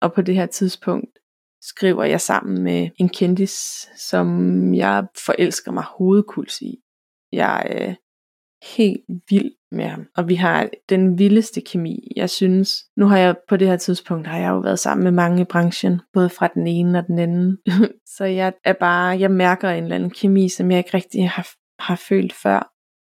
Og 0.01 0.13
på 0.13 0.21
det 0.21 0.35
her 0.35 0.45
tidspunkt 0.45 1.19
skriver 1.61 2.03
jeg 2.03 2.21
sammen 2.21 2.63
med 2.63 2.89
en 2.97 3.09
kendis, 3.09 3.87
som 3.97 4.29
jeg 4.73 5.07
forelsker 5.25 5.71
mig 5.71 5.83
hovedkuls 5.83 6.61
i. 6.61 6.77
Jeg 7.31 7.67
er 7.69 7.89
øh, 7.89 7.95
helt 8.77 9.03
vild 9.29 9.51
med 9.75 9.85
ham, 9.85 10.05
og 10.15 10.27
vi 10.27 10.35
har 10.35 10.69
den 10.89 11.19
vildeste 11.19 11.61
kemi. 11.61 12.11
Jeg 12.15 12.29
synes, 12.29 12.83
nu 12.97 13.07
har 13.07 13.17
jeg 13.17 13.35
på 13.49 13.57
det 13.57 13.67
her 13.67 13.77
tidspunkt, 13.77 14.27
har 14.27 14.37
jeg 14.37 14.49
jo 14.49 14.59
været 14.59 14.79
sammen 14.79 15.03
med 15.03 15.11
mange 15.11 15.41
i 15.41 15.45
branchen, 15.45 16.01
både 16.13 16.29
fra 16.29 16.47
den 16.47 16.67
ene 16.67 16.99
og 16.99 17.07
den 17.07 17.19
anden. 17.19 17.57
Så 18.17 18.25
jeg 18.25 18.53
er 18.63 18.73
bare, 18.73 19.19
jeg 19.19 19.31
mærker 19.31 19.69
en 19.69 19.83
eller 19.83 19.95
anden 19.95 20.09
kemi, 20.09 20.49
som 20.49 20.71
jeg 20.71 20.77
ikke 20.77 20.93
rigtig 20.93 21.29
har, 21.29 21.47
har 21.79 21.95
følt 21.95 22.33
før. 22.33 22.71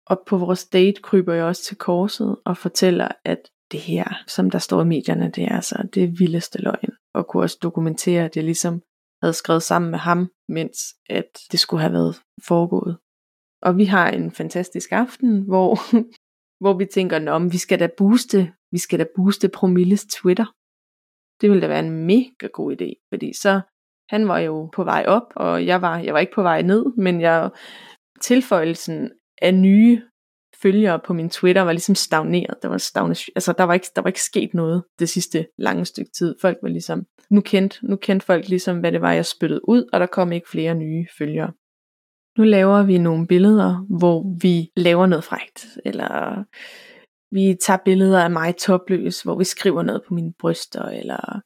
Og 0.07 0.20
på 0.27 0.38
vores 0.38 0.64
date 0.64 1.03
kryber 1.03 1.35
jeg 1.35 1.44
også 1.44 1.64
til 1.64 1.77
korset 1.77 2.37
og 2.44 2.57
fortæller, 2.57 3.09
at 3.25 3.38
det 3.73 3.81
her, 3.81 4.05
som 4.27 4.51
der 4.51 4.59
står 4.59 4.83
i 4.83 4.87
medierne, 4.87 5.31
det 5.35 5.44
er 5.44 5.55
altså 5.55 5.88
det 5.94 6.20
vildeste 6.20 6.62
løgn 6.62 6.90
og 7.14 7.27
kunne 7.27 7.42
også 7.42 7.59
dokumentere, 7.62 8.25
at 8.25 8.37
jeg 8.37 8.44
ligesom 8.44 8.83
havde 9.23 9.35
skrevet 9.35 9.62
sammen 9.62 9.90
med 9.90 9.99
ham, 9.99 10.31
mens 10.49 10.79
at 11.11 11.38
det 11.53 11.61
skulle 11.61 11.81
have 11.81 11.92
været 11.92 12.16
foregået. 12.49 12.99
Og 13.62 13.77
vi 13.77 13.85
har 13.85 14.11
en 14.11 14.31
fantastisk 14.31 14.92
aften, 14.92 15.40
hvor, 15.40 15.79
hvor 16.61 16.79
vi 16.79 16.87
tænker, 16.87 17.31
om 17.31 17.53
vi 17.53 17.59
skal 17.59 17.81
da 17.81 17.88
booste, 17.96 18.53
vi 18.73 18.79
skal 18.79 18.99
da 18.99 19.05
booste 19.16 19.49
Promilles 19.49 20.07
Twitter. 20.07 20.46
Det 21.40 21.51
ville 21.51 21.62
da 21.62 21.68
være 21.68 21.87
en 21.87 22.07
mega 22.07 22.46
god 22.53 22.73
idé, 22.73 23.09
fordi 23.12 23.33
så 23.33 23.61
han 24.09 24.29
var 24.29 24.38
jo 24.38 24.70
på 24.75 24.85
vej 24.85 25.05
op, 25.09 25.33
og 25.37 25.66
jeg 25.66 25.83
var, 25.83 25.99
jeg 25.99 26.14
var 26.14 26.20
ikke 26.20 26.35
på 26.35 26.42
vej 26.42 26.62
ned, 26.62 26.85
men 26.96 27.20
jeg 27.20 27.51
tilføjelsen 28.20 29.11
af 29.42 29.55
nye 29.55 30.03
følgere 30.62 31.01
på 31.07 31.12
min 31.12 31.31
Twitter 31.31 31.62
var 31.62 31.73
ligesom 31.73 31.94
stagneret. 31.94 32.62
Der 32.62 32.68
var, 32.68 32.79
stagne, 32.79 33.14
altså, 33.37 33.53
der, 33.59 33.64
var 33.64 33.75
ikke, 33.75 33.87
der 33.96 34.03
var 34.03 34.09
ikke 34.09 34.23
sket 34.23 34.55
noget 34.55 34.85
det 34.99 35.09
sidste 35.09 35.46
lange 35.59 35.85
stykke 35.85 36.11
tid. 36.18 36.37
Folk 36.40 36.59
var 36.62 36.68
ligesom, 36.68 37.07
nu 37.31 37.40
kendte, 37.40 37.87
nu 37.87 37.96
kendte 37.96 38.27
folk 38.27 38.49
ligesom, 38.49 38.81
hvad 38.81 38.92
det 38.92 39.01
var, 39.01 39.12
jeg 39.12 39.27
spyttede 39.27 39.68
ud, 39.68 39.88
og 39.92 40.01
der 40.01 40.07
kom 40.07 40.33
ikke 40.33 40.49
flere 40.49 40.75
nye 40.75 41.07
følgere. 41.18 41.53
Nu 42.38 42.45
laver 42.45 42.83
vi 42.83 42.99
nogle 42.99 43.27
billeder, 43.27 43.87
hvor 43.99 44.38
vi 44.43 44.71
laver 44.77 45.07
noget 45.07 45.25
frægt, 45.25 45.66
eller 45.85 46.45
vi 47.35 47.57
tager 47.61 47.79
billeder 47.85 48.25
af 48.25 48.31
mig 48.31 48.57
topløs, 48.57 49.23
hvor 49.23 49.38
vi 49.38 49.45
skriver 49.45 49.83
noget 49.83 50.03
på 50.09 50.14
mine 50.14 50.33
bryster, 50.38 50.85
eller 50.85 51.40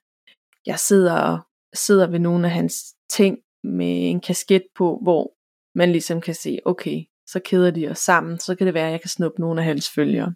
jeg 0.67 0.79
sidder, 0.79 1.47
sidder 1.75 2.07
ved 2.07 2.19
nogle 2.19 2.47
af 2.47 2.53
hans 2.53 2.75
ting 3.11 3.39
med 3.65 4.11
en 4.11 4.21
kasket 4.21 4.63
på, 4.77 5.01
hvor 5.03 5.35
man 5.79 5.93
ligesom 5.93 6.21
kan 6.21 6.35
se, 6.35 6.59
okay, 6.65 7.05
så 7.27 7.41
keder 7.45 7.71
de 7.71 7.89
os 7.89 7.99
sammen, 7.99 8.39
så 8.39 8.55
kan 8.55 8.67
det 8.67 8.75
være, 8.75 8.87
at 8.87 8.93
jeg 8.93 9.01
kan 9.01 9.11
snuppe 9.11 9.41
nogle 9.41 9.61
af 9.61 9.67
hans 9.67 9.91
følgere. 9.91 10.35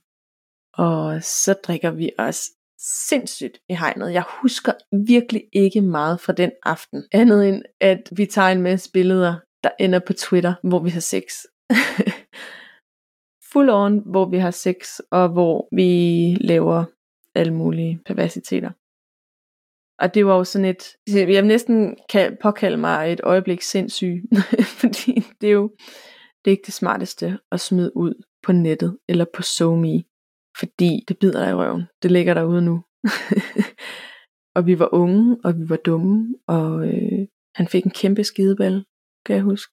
Og 0.74 1.22
så 1.22 1.52
drikker 1.52 1.90
vi 1.90 2.10
os 2.18 2.40
sindssygt 2.80 3.58
i 3.68 3.74
hegnet. 3.74 4.12
Jeg 4.12 4.24
husker 4.42 4.72
virkelig 5.06 5.42
ikke 5.52 5.80
meget 5.80 6.20
fra 6.20 6.32
den 6.32 6.50
aften. 6.62 7.04
Andet 7.12 7.48
end, 7.48 7.62
at 7.80 8.02
vi 8.16 8.26
tager 8.26 8.48
en 8.48 8.62
masse 8.62 8.90
billeder, 8.92 9.34
der 9.64 9.70
ender 9.80 10.00
på 10.06 10.12
Twitter, 10.12 10.54
hvor 10.62 10.78
vi 10.78 10.90
har 10.90 11.00
sex. 11.00 11.24
Full 13.52 13.70
on, 13.70 14.02
hvor 14.06 14.30
vi 14.30 14.38
har 14.38 14.50
sex, 14.50 14.98
og 15.10 15.28
hvor 15.28 15.68
vi 15.76 15.90
laver 16.40 16.84
alle 17.34 17.54
mulige 17.54 18.00
perversiteter. 18.06 18.70
Og 19.98 20.14
det 20.14 20.26
var 20.26 20.36
jo 20.36 20.44
sådan 20.44 20.64
et, 20.64 20.84
jeg 21.14 21.42
næsten 21.42 21.96
kan 22.08 22.36
påkalde 22.42 22.76
mig 22.76 23.12
et 23.12 23.20
øjeblik 23.24 23.62
sindssyg, 23.62 24.22
fordi 24.80 25.22
det 25.40 25.48
er 25.48 25.52
jo 25.52 25.70
det 26.44 26.50
er 26.50 26.56
ikke 26.56 26.66
det 26.66 26.74
smarteste 26.74 27.38
at 27.52 27.60
smide 27.60 27.96
ud 27.96 28.14
på 28.42 28.52
nettet 28.52 28.98
eller 29.08 29.24
på 29.34 29.42
SoMe, 29.42 30.04
fordi 30.58 31.04
det 31.08 31.18
bider 31.18 31.44
dig 31.44 31.50
i 31.50 31.54
røven. 31.54 31.82
Det 32.02 32.10
ligger 32.10 32.34
derude 32.34 32.62
nu. 32.62 32.84
og 34.56 34.66
vi 34.66 34.78
var 34.78 34.94
unge, 34.94 35.36
og 35.44 35.58
vi 35.58 35.68
var 35.68 35.76
dumme, 35.76 36.34
og 36.46 36.88
øh, 36.88 37.26
han 37.54 37.68
fik 37.68 37.84
en 37.84 37.90
kæmpe 37.90 38.24
skideball, 38.24 38.84
kan 39.28 39.36
jeg 39.36 39.44
huske. 39.52 39.70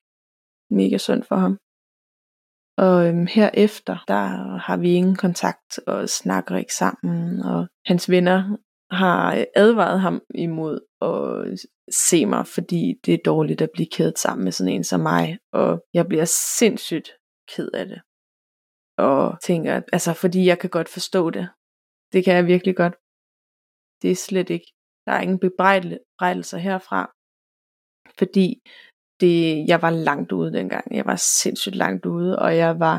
Mega 0.79 0.97
synd 0.97 1.23
for 1.29 1.37
ham. 1.43 1.53
Og 2.85 2.95
øhm, 3.07 3.27
herefter, 3.37 3.97
der 4.07 4.23
har 4.67 4.77
vi 4.77 4.89
ingen 4.99 5.17
kontakt 5.25 5.69
og 5.87 6.09
snakker 6.09 6.55
ikke 6.57 6.75
sammen, 6.83 7.19
og 7.51 7.67
hans 7.85 8.09
venner 8.09 8.39
har 8.91 9.35
øh, 9.37 9.45
advaret 9.55 9.99
ham 10.05 10.21
imod 10.47 10.75
at 11.09 11.15
se 12.07 12.25
mig, 12.25 12.43
fordi 12.55 12.81
det 13.05 13.13
er 13.13 13.27
dårligt 13.31 13.61
at 13.61 13.73
blive 13.73 13.89
kædet 13.95 14.17
sammen 14.19 14.43
med 14.43 14.51
sådan 14.51 14.73
en 14.73 14.83
som 14.83 14.99
mig, 14.99 15.37
og 15.53 15.69
jeg 15.93 16.05
bliver 16.07 16.25
sindssygt 16.57 17.09
ked 17.51 17.69
af 17.81 17.85
det. 17.91 18.01
Og 18.97 19.37
tænker, 19.41 19.81
altså 19.93 20.13
fordi 20.13 20.45
jeg 20.45 20.59
kan 20.59 20.69
godt 20.69 20.89
forstå 20.89 21.29
det. 21.29 21.45
Det 22.13 22.23
kan 22.25 22.35
jeg 22.35 22.45
virkelig 22.53 22.75
godt. 22.75 22.95
Det 24.01 24.11
er 24.11 24.15
slet 24.27 24.49
ikke, 24.49 24.69
der 25.05 25.11
er 25.11 25.21
ingen 25.21 25.39
bebrejdelser 25.39 26.57
herfra, 26.67 27.01
fordi 28.19 28.47
det, 29.25 29.65
jeg 29.67 29.81
var 29.81 29.89
langt 29.89 30.31
ude 30.31 30.53
dengang. 30.53 30.95
Jeg 30.95 31.05
var 31.05 31.15
sindssygt 31.15 31.75
langt 31.75 32.05
ude, 32.05 32.39
og 32.39 32.57
jeg 32.57 32.79
var, 32.79 32.97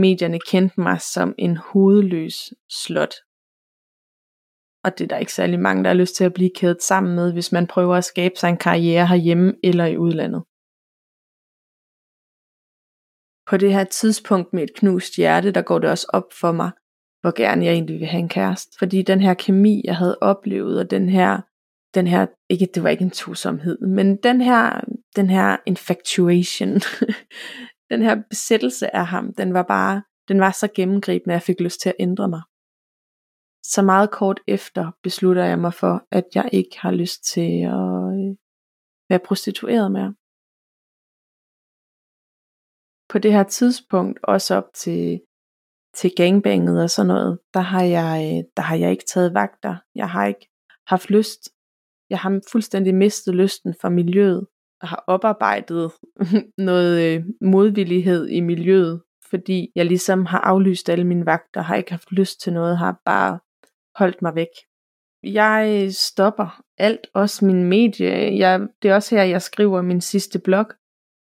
medierne 0.00 0.38
kendte 0.50 0.80
mig 0.80 1.00
som 1.00 1.34
en 1.38 1.56
hovedløs 1.56 2.36
slot. 2.82 3.14
Og 4.84 4.98
det 4.98 5.04
er 5.04 5.08
der 5.08 5.18
ikke 5.18 5.32
særlig 5.32 5.60
mange, 5.60 5.84
der 5.84 5.90
har 5.90 6.00
lyst 6.02 6.14
til 6.16 6.24
at 6.24 6.34
blive 6.34 6.50
kædet 6.56 6.82
sammen 6.82 7.14
med, 7.14 7.32
hvis 7.32 7.52
man 7.52 7.66
prøver 7.66 7.96
at 7.96 8.04
skabe 8.04 8.34
sig 8.36 8.48
en 8.48 8.56
karriere 8.56 9.06
herhjemme 9.06 9.54
eller 9.64 9.86
i 9.86 9.96
udlandet. 9.96 10.42
På 13.50 13.56
det 13.56 13.72
her 13.72 13.84
tidspunkt 13.84 14.52
med 14.52 14.62
et 14.62 14.74
knust 14.74 15.16
hjerte, 15.16 15.50
der 15.52 15.62
går 15.62 15.78
det 15.78 15.90
også 15.90 16.06
op 16.12 16.32
for 16.40 16.52
mig, 16.52 16.70
hvor 17.20 17.34
gerne 17.36 17.64
jeg 17.64 17.72
egentlig 17.72 18.00
vil 18.00 18.08
have 18.08 18.20
en 18.20 18.28
kæreste. 18.28 18.72
Fordi 18.78 19.02
den 19.02 19.20
her 19.20 19.34
kemi, 19.34 19.82
jeg 19.84 19.96
havde 19.96 20.18
oplevet, 20.20 20.80
og 20.80 20.90
den 20.90 21.08
her, 21.08 21.40
den 21.94 22.06
her 22.06 22.26
ikke, 22.48 22.68
det 22.74 22.82
var 22.82 22.88
ikke 22.88 23.04
en 23.04 23.10
tosomhed, 23.10 23.78
men 23.78 24.16
den 24.16 24.40
her, 24.40 24.80
den 25.16 25.30
her 25.30 25.56
infatuation, 25.66 26.74
den 27.90 28.02
her 28.02 28.22
besættelse 28.30 28.96
af 28.96 29.06
ham, 29.06 29.34
den 29.34 29.54
var 29.54 29.62
bare, 29.62 30.02
den 30.28 30.40
var 30.40 30.50
så 30.50 30.68
gennemgribende, 30.74 31.34
at 31.34 31.38
jeg 31.38 31.42
fik 31.42 31.60
lyst 31.60 31.80
til 31.80 31.88
at 31.88 31.96
ændre 31.98 32.28
mig. 32.28 32.42
Så 33.62 33.82
meget 33.82 34.10
kort 34.10 34.40
efter 34.46 34.92
beslutter 35.02 35.44
jeg 35.44 35.58
mig 35.58 35.74
for, 35.74 36.06
at 36.10 36.24
jeg 36.34 36.50
ikke 36.52 36.80
har 36.80 36.92
lyst 36.92 37.24
til 37.32 37.50
at 37.76 37.92
øh, 38.16 38.36
være 39.10 39.26
prostitueret 39.28 39.92
mere. 39.92 40.14
På 43.08 43.18
det 43.18 43.32
her 43.32 43.42
tidspunkt, 43.42 44.18
også 44.22 44.54
op 44.54 44.68
til, 44.74 45.20
til 45.94 46.10
gangbanget 46.16 46.82
og 46.82 46.90
sådan 46.90 47.08
noget, 47.08 47.38
der 47.54 47.60
har, 47.60 47.82
jeg, 47.82 48.14
øh, 48.26 48.44
der 48.56 48.62
har 48.62 48.76
jeg 48.76 48.90
ikke 48.90 49.04
taget 49.04 49.34
vagter. 49.34 49.76
Jeg 49.94 50.10
har 50.10 50.26
ikke 50.26 50.48
haft 50.86 51.10
lyst. 51.10 51.40
Jeg 52.10 52.18
har 52.18 52.40
fuldstændig 52.52 52.94
mistet 52.94 53.34
lysten 53.34 53.74
for 53.80 53.88
miljøet. 53.88 54.46
og 54.80 54.88
har 54.88 55.04
oparbejdet 55.06 55.92
noget 56.70 57.16
øh, 57.16 57.24
modvillighed 57.40 58.28
i 58.28 58.40
miljøet, 58.40 59.02
fordi 59.30 59.72
jeg 59.74 59.86
ligesom 59.86 60.26
har 60.26 60.40
aflyst 60.40 60.88
alle 60.88 61.04
mine 61.04 61.26
vagter, 61.26 61.60
har 61.60 61.76
ikke 61.76 61.90
haft 61.90 62.12
lyst 62.12 62.40
til 62.40 62.52
noget, 62.52 62.78
har 62.78 63.00
bare 63.04 63.38
holdt 63.98 64.22
mig 64.22 64.34
væk. 64.34 64.54
Jeg 65.22 65.82
øh, 65.84 65.90
stopper 65.90 66.62
alt, 66.78 67.06
også 67.14 67.44
min 67.44 67.64
medie. 67.64 68.38
Jeg, 68.38 68.60
det 68.82 68.90
er 68.90 68.94
også 68.94 69.16
her, 69.16 69.22
jeg 69.22 69.42
skriver 69.42 69.82
min 69.82 70.00
sidste 70.00 70.38
blog, 70.38 70.66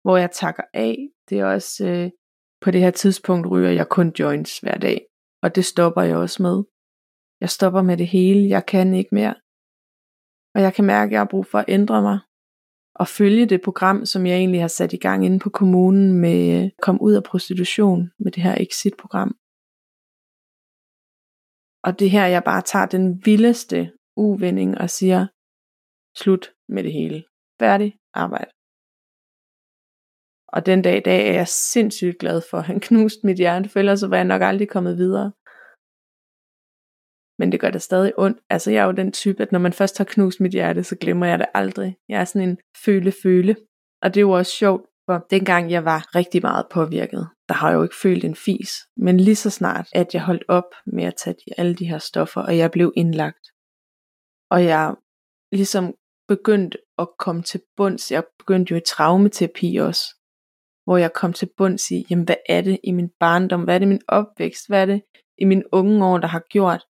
hvor 0.04 0.18
jeg 0.18 0.32
takker 0.32 0.64
af. 0.74 1.10
Det 1.30 1.40
er 1.40 1.46
også 1.46 1.88
øh, 1.88 2.10
på 2.62 2.72
det 2.72 2.82
her 2.82 2.92
tidspunkt 2.92 3.48
ryger 3.48 3.70
jeg 3.70 3.90
kun 3.90 4.14
joints 4.20 4.60
hver 4.60 4.78
dag, 4.78 5.06
og 5.44 5.56
det 5.56 5.66
stopper 5.66 6.02
jeg 6.02 6.18
også 6.18 6.44
med. 6.44 6.64
Jeg 7.42 7.50
stopper 7.50 7.82
med 7.82 7.98
det 7.98 8.08
hele, 8.08 8.50
jeg 8.50 8.66
kan 8.66 8.94
ikke 8.94 9.16
mere. 9.16 9.36
Og 10.58 10.64
jeg 10.64 10.74
kan 10.74 10.86
mærke, 10.86 11.10
at 11.10 11.12
jeg 11.12 11.20
har 11.20 11.34
brug 11.34 11.46
for 11.46 11.60
at 11.60 11.66
ændre 11.68 12.02
mig, 12.02 12.20
og 12.96 13.08
følge 13.08 13.46
det 13.46 13.62
program, 13.62 14.06
som 14.06 14.26
jeg 14.26 14.38
egentlig 14.38 14.62
har 14.62 14.68
sat 14.68 14.94
i 14.94 14.98
gang 14.98 15.26
inde 15.26 15.40
på 15.40 15.50
kommunen 15.50 16.14
med 16.14 16.40
øh, 16.58 16.64
at 16.66 16.72
komme 16.82 17.02
ud 17.02 17.14
af 17.14 17.24
prostitution, 17.24 18.12
med 18.20 18.32
det 18.32 18.44
her 18.44 18.56
exit-program. 18.66 19.32
Og 21.84 22.00
det 22.00 22.10
her, 22.12 22.26
jeg 22.26 22.44
bare 22.44 22.62
tager 22.62 22.86
den 22.86 23.26
vildeste 23.26 23.92
uvending 24.16 24.78
og 24.78 24.90
siger, 24.90 25.28
slut 26.22 26.46
med 26.70 26.84
det 26.84 26.94
hele. 26.94 27.24
Færdig 27.60 27.96
arbejde. 28.14 28.52
Og 30.48 30.66
den 30.66 30.82
dag 30.82 30.98
i 30.98 31.06
dag 31.10 31.30
er 31.30 31.34
jeg 31.34 31.48
sindssygt 31.48 32.20
glad 32.20 32.42
for, 32.50 32.58
at 32.58 32.66
han 32.66 32.80
knuste 32.88 33.26
mit 33.28 33.38
hjerte, 33.38 33.70
for 33.70 33.80
ellers 33.80 34.10
var 34.10 34.18
jeg 34.18 34.26
nok 34.34 34.42
aldrig 34.42 34.70
kommet 34.70 34.98
videre. 34.98 35.32
Men 37.40 37.52
det 37.52 37.60
gør 37.60 37.70
det 37.70 37.82
stadig 37.82 38.14
ondt. 38.20 38.40
Altså 38.50 38.72
jeg 38.72 38.82
er 38.82 38.86
jo 38.86 38.92
den 38.92 39.12
type, 39.12 39.44
at 39.44 39.52
når 39.52 39.60
man 39.60 39.74
først 39.74 39.98
har 39.98 40.06
knust 40.06 40.40
mit 40.40 40.52
hjerte, 40.52 40.84
så 40.84 40.96
glemmer 40.96 41.26
jeg 41.26 41.40
det 41.40 41.48
aldrig. 41.54 41.96
Jeg 42.10 42.22
er 42.22 42.26
sådan 42.26 42.50
en 42.50 42.58
føle-føle. 42.86 43.56
Og 44.02 44.14
det 44.14 44.20
er 44.20 44.22
jo 44.22 44.32
også 44.32 44.52
sjovt, 44.52 44.86
for 45.10 45.26
dengang 45.30 45.72
jeg 45.72 45.86
var 45.86 46.16
rigtig 46.16 46.42
meget 46.42 46.66
påvirket, 46.72 47.30
der 47.50 47.54
har 47.54 47.70
jeg 47.70 47.78
jo 47.78 47.84
ikke 47.84 47.96
følt 48.02 48.24
en 48.24 48.36
fis. 48.36 48.72
Men 48.98 49.20
lige 49.20 49.36
så 49.36 49.50
snart, 49.50 49.88
at 49.94 50.14
jeg 50.14 50.22
holdt 50.22 50.44
op 50.48 50.76
med 50.86 51.04
at 51.04 51.16
tage 51.16 51.34
de, 51.34 51.54
alle 51.58 51.76
de 51.76 51.86
her 51.86 51.98
stoffer, 51.98 52.42
og 52.42 52.58
jeg 52.58 52.72
blev 52.72 52.94
indlagt, 52.96 53.48
og 54.52 54.64
jeg 54.64 54.96
ligesom 55.52 55.94
begyndte 56.28 56.78
at 56.98 57.08
komme 57.20 57.44
til 57.44 57.62
bunds, 57.78 58.12
jeg 58.12 58.24
begyndte 58.40 58.72
jo 58.72 58.78
i 58.78 58.88
traumaterapi 58.88 59.76
også, 59.78 60.04
hvor 60.84 60.98
jeg 60.98 61.14
kom 61.14 61.34
til 61.34 61.50
bunds 61.58 61.92
i, 61.92 62.06
jamen 62.10 62.26
hvad 62.26 62.36
er 62.50 62.62
det 62.62 62.80
i 62.84 62.92
min 62.92 63.10
barndom, 63.20 63.64
hvad 63.64 63.76
er 63.76 63.80
det 63.80 63.86
i 63.86 63.90
min 63.90 64.02
opvækst, 64.08 64.68
hvad 64.68 64.82
er 64.82 64.86
det 64.86 65.02
i 65.38 65.46
mine 65.46 65.64
unge 65.72 66.06
år, 66.06 66.18
der 66.18 66.28
har 66.28 66.44
gjort, 66.50 66.86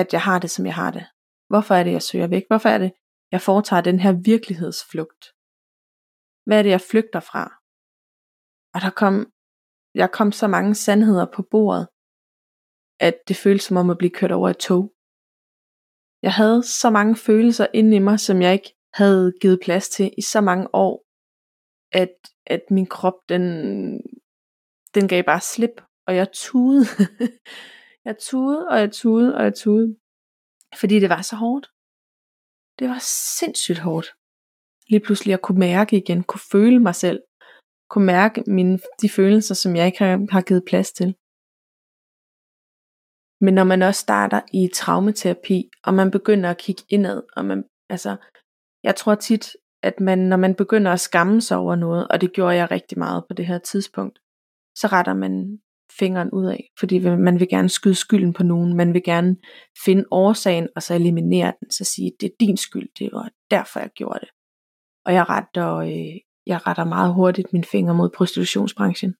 at 0.00 0.12
jeg 0.12 0.22
har 0.28 0.38
det, 0.38 0.50
som 0.50 0.66
jeg 0.66 0.74
har 0.74 0.90
det. 0.90 1.06
Hvorfor 1.48 1.74
er 1.74 1.84
det, 1.84 1.92
jeg 1.92 2.02
søger 2.02 2.26
væk? 2.26 2.44
Hvorfor 2.50 2.68
er 2.68 2.78
det, 2.78 2.92
jeg 3.32 3.40
foretager 3.40 3.82
den 3.82 3.98
her 4.00 4.12
virkelighedsflugt? 4.32 5.22
Hvad 6.46 6.58
er 6.58 6.62
det, 6.62 6.70
jeg 6.70 6.80
flygter 6.90 7.20
fra? 7.30 7.44
Og 8.74 8.80
der 8.84 8.92
kom, 9.00 9.14
jeg 9.94 10.10
kom 10.12 10.32
så 10.32 10.46
mange 10.48 10.74
sandheder 10.74 11.26
på 11.34 11.42
bordet, 11.50 11.88
at 13.00 13.16
det 13.28 13.36
føltes 13.36 13.64
som 13.64 13.76
om 13.76 13.90
at 13.90 13.98
blive 13.98 14.16
kørt 14.18 14.32
over 14.32 14.48
et 14.50 14.58
tog. 14.68 14.92
Jeg 16.22 16.32
havde 16.32 16.62
så 16.62 16.90
mange 16.90 17.16
følelser 17.16 17.66
inde 17.74 17.96
i 17.96 17.98
mig, 18.08 18.20
som 18.20 18.42
jeg 18.42 18.52
ikke 18.52 18.74
havde 18.94 19.32
givet 19.40 19.60
plads 19.64 19.88
til 19.88 20.14
i 20.18 20.22
så 20.22 20.40
mange 20.40 20.74
år, 20.74 20.94
at, 21.92 22.14
at 22.46 22.62
min 22.70 22.86
krop, 22.86 23.18
den, 23.28 23.44
den 24.94 25.08
gav 25.08 25.22
bare 25.24 25.40
slip, 25.40 25.76
og 26.06 26.16
jeg 26.16 26.28
tude. 26.32 26.84
jeg 28.08 28.16
tude, 28.28 28.68
og 28.70 28.76
jeg 28.82 28.90
tude, 28.92 29.28
og 29.36 29.42
jeg 29.44 29.54
tude. 29.54 29.86
Fordi 30.80 31.00
det 31.00 31.10
var 31.14 31.22
så 31.22 31.36
hårdt. 31.36 31.66
Det 32.78 32.86
var 32.92 33.00
sindssygt 33.38 33.78
hårdt 33.78 34.08
lige 34.88 35.00
pludselig 35.06 35.34
at 35.34 35.42
kunne 35.42 35.58
mærke 35.58 35.96
igen, 35.96 36.22
kunne 36.22 36.46
føle 36.52 36.78
mig 36.80 36.94
selv, 36.94 37.20
kunne 37.90 38.06
mærke 38.06 38.44
mine, 38.46 38.78
de 39.02 39.08
følelser, 39.08 39.54
som 39.54 39.76
jeg 39.76 39.86
ikke 39.86 39.98
har, 39.98 40.26
har 40.30 40.42
givet 40.42 40.64
plads 40.66 40.92
til. 40.92 41.14
Men 43.44 43.54
når 43.54 43.64
man 43.64 43.82
også 43.82 44.00
starter 44.00 44.40
i 44.52 44.68
traumaterapi, 44.74 45.70
og 45.86 45.94
man 45.94 46.10
begynder 46.10 46.50
at 46.50 46.58
kigge 46.58 46.82
indad, 46.88 47.22
og 47.36 47.44
man, 47.44 47.64
altså, 47.88 48.16
jeg 48.82 48.96
tror 48.96 49.14
tit, 49.14 49.56
at 49.82 50.00
man, 50.00 50.18
når 50.18 50.36
man 50.36 50.54
begynder 50.54 50.92
at 50.92 51.00
skamme 51.00 51.40
sig 51.40 51.56
over 51.56 51.74
noget, 51.74 52.08
og 52.08 52.20
det 52.20 52.32
gjorde 52.32 52.56
jeg 52.56 52.70
rigtig 52.70 52.98
meget 52.98 53.24
på 53.28 53.34
det 53.34 53.46
her 53.46 53.58
tidspunkt, 53.58 54.18
så 54.76 54.86
retter 54.86 55.14
man 55.14 55.60
fingeren 55.98 56.30
ud 56.30 56.46
af, 56.46 56.70
fordi 56.78 56.98
man 56.98 57.40
vil 57.40 57.48
gerne 57.48 57.68
skyde 57.68 57.94
skylden 57.94 58.32
på 58.32 58.42
nogen, 58.42 58.76
man 58.76 58.94
vil 58.94 59.02
gerne 59.02 59.36
finde 59.84 60.04
årsagen, 60.10 60.68
og 60.76 60.82
så 60.82 60.94
eliminere 60.94 61.52
den, 61.60 61.70
så 61.70 61.84
sige, 61.84 62.12
det 62.20 62.26
er 62.26 62.36
din 62.40 62.56
skyld, 62.56 62.88
det 62.98 63.08
var 63.12 63.30
derfor 63.50 63.80
jeg 63.80 63.90
gjorde 63.94 64.20
det. 64.20 64.28
Og 65.06 65.14
jeg 65.14 65.28
retter, 65.28 65.74
øh, 65.74 66.16
jeg 66.46 66.66
retter 66.66 66.84
meget 66.84 67.14
hurtigt 67.14 67.52
min 67.52 67.64
finger 67.64 67.92
mod 67.92 68.10
prostitutionsbranchen. 68.16 69.14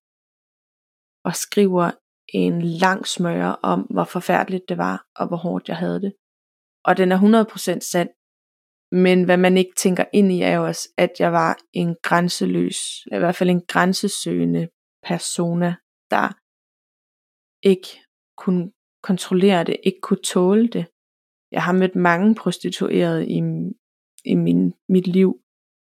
Og 1.24 1.34
skriver 1.34 1.90
en 2.28 2.62
lang 2.62 3.06
smøre 3.06 3.56
om, 3.62 3.80
hvor 3.80 4.04
forfærdeligt 4.04 4.64
det 4.68 4.78
var, 4.78 5.06
og 5.16 5.28
hvor 5.28 5.36
hårdt 5.36 5.68
jeg 5.68 5.76
havde 5.76 6.00
det. 6.00 6.12
Og 6.84 6.96
den 6.96 7.12
er 7.12 7.18
100% 7.18 7.80
sand. 7.80 8.08
Men 8.92 9.24
hvad 9.24 9.36
man 9.36 9.56
ikke 9.56 9.74
tænker 9.76 10.04
ind 10.12 10.32
i 10.32 10.42
er 10.42 10.56
jo 10.56 10.66
også, 10.66 10.88
at 10.96 11.10
jeg 11.18 11.32
var 11.32 11.58
en 11.72 11.96
grænseløs, 12.02 12.76
i 13.12 13.18
hvert 13.18 13.36
fald 13.36 13.50
en 13.50 13.66
grænsesøgende 13.68 14.68
persona, 15.02 15.74
der 16.10 16.32
ikke 17.70 17.88
kunne 18.36 18.72
kontrollere 19.02 19.64
det, 19.64 19.76
ikke 19.82 20.00
kunne 20.00 20.22
tåle 20.24 20.68
det. 20.68 20.86
Jeg 21.50 21.62
har 21.62 21.72
mødt 21.72 21.96
mange 21.96 22.34
prostituerede 22.34 23.26
i, 23.28 23.38
i 24.24 24.34
min, 24.34 24.74
mit 24.88 25.06
liv, 25.06 25.40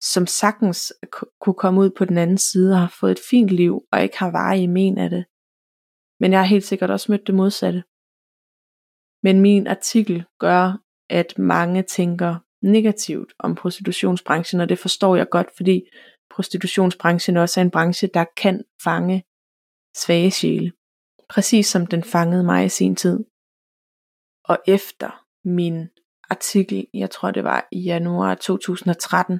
som 0.01 0.27
sagtens 0.27 0.93
kunne 1.41 1.59
komme 1.63 1.81
ud 1.81 1.89
på 1.97 2.05
den 2.05 2.17
anden 2.17 2.37
side 2.37 2.73
og 2.73 2.79
har 2.79 2.95
fået 2.99 3.11
et 3.11 3.25
fint 3.29 3.49
liv, 3.49 3.73
og 3.91 4.03
ikke 4.03 4.19
har 4.19 4.31
varer 4.31 4.55
i 4.55 4.67
men 4.67 4.97
af 4.97 5.09
det. 5.09 5.25
Men 6.19 6.31
jeg 6.31 6.39
har 6.39 6.47
helt 6.47 6.63
sikkert 6.63 6.91
også 6.91 7.11
mødt 7.11 7.27
det 7.27 7.35
modsatte. 7.35 7.83
Men 9.23 9.41
min 9.41 9.67
artikel 9.67 10.25
gør, 10.39 10.63
at 11.09 11.37
mange 11.37 11.83
tænker 11.83 12.35
negativt 12.61 13.33
om 13.39 13.55
prostitutionsbranchen, 13.55 14.61
og 14.61 14.69
det 14.69 14.79
forstår 14.79 15.15
jeg 15.15 15.29
godt, 15.29 15.47
fordi 15.57 15.81
prostitutionsbranchen 16.29 17.37
også 17.37 17.59
er 17.59 17.63
en 17.63 17.71
branche, 17.71 18.09
der 18.13 18.25
kan 18.37 18.63
fange 18.83 19.23
svage 19.95 20.31
sjæle. 20.31 20.71
Præcis 21.33 21.67
som 21.67 21.87
den 21.87 22.03
fangede 22.03 22.43
mig 22.43 22.65
i 22.65 22.69
sin 22.69 22.95
tid. 22.95 23.19
Og 24.43 24.57
efter 24.67 25.09
min 25.47 25.89
artikel, 26.29 26.87
jeg 26.93 27.09
tror 27.09 27.31
det 27.31 27.43
var 27.43 27.67
i 27.71 27.79
januar 27.79 28.35
2013, 28.35 29.39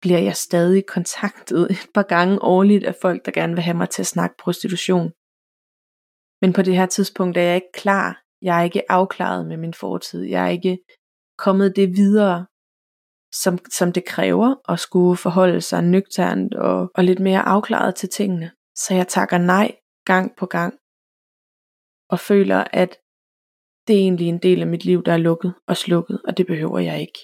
bliver 0.00 0.18
jeg 0.18 0.36
stadig 0.36 0.86
kontaktet 0.86 1.70
et 1.70 1.86
par 1.94 2.02
gange 2.02 2.42
årligt 2.42 2.84
af 2.84 2.94
folk, 3.02 3.26
der 3.26 3.32
gerne 3.32 3.54
vil 3.54 3.62
have 3.62 3.76
mig 3.76 3.90
til 3.90 4.02
at 4.02 4.06
snakke 4.06 4.36
prostitution. 4.38 5.12
Men 6.42 6.52
på 6.52 6.62
det 6.62 6.76
her 6.76 6.86
tidspunkt 6.86 7.36
er 7.36 7.42
jeg 7.42 7.54
ikke 7.54 7.74
klar. 7.74 8.22
Jeg 8.42 8.58
er 8.58 8.62
ikke 8.62 8.92
afklaret 8.92 9.46
med 9.46 9.56
min 9.56 9.74
fortid. 9.74 10.22
Jeg 10.22 10.44
er 10.44 10.48
ikke 10.48 10.78
kommet 11.38 11.76
det 11.76 11.88
videre, 11.96 12.46
som, 13.34 13.58
som 13.78 13.92
det 13.92 14.04
kræver 14.04 14.72
at 14.72 14.80
skulle 14.80 15.16
forholde 15.16 15.60
sig 15.60 15.82
nøgternt 15.82 16.54
og, 16.54 16.90
og 16.94 17.04
lidt 17.04 17.20
mere 17.20 17.42
afklaret 17.42 17.94
til 17.94 18.08
tingene. 18.08 18.50
Så 18.76 18.94
jeg 18.94 19.08
takker 19.08 19.38
nej 19.38 19.76
gang 20.04 20.36
på 20.36 20.46
gang 20.46 20.74
og 22.12 22.18
føler, 22.20 22.64
at 22.82 22.90
det 23.86 23.94
er 23.96 24.00
egentlig 24.00 24.28
en 24.28 24.38
del 24.38 24.60
af 24.60 24.66
mit 24.66 24.84
liv, 24.84 25.04
der 25.04 25.12
er 25.12 25.16
lukket 25.28 25.54
og 25.68 25.76
slukket, 25.76 26.22
og 26.26 26.36
det 26.36 26.46
behøver 26.46 26.78
jeg 26.78 27.00
ikke. 27.00 27.18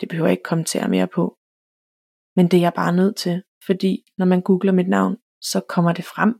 Det 0.00 0.08
behøver 0.08 0.26
jeg 0.26 0.32
ikke 0.32 0.50
kommentere 0.52 0.88
mere 0.88 1.08
på. 1.16 1.38
Men 2.36 2.44
det 2.48 2.56
er 2.56 2.60
jeg 2.60 2.72
bare 2.82 2.96
nødt 2.96 3.16
til, 3.16 3.42
fordi 3.66 4.04
når 4.18 4.26
man 4.26 4.42
googler 4.42 4.72
mit 4.72 4.88
navn, 4.88 5.16
så 5.40 5.60
kommer 5.68 5.92
det 5.92 6.04
frem. 6.04 6.32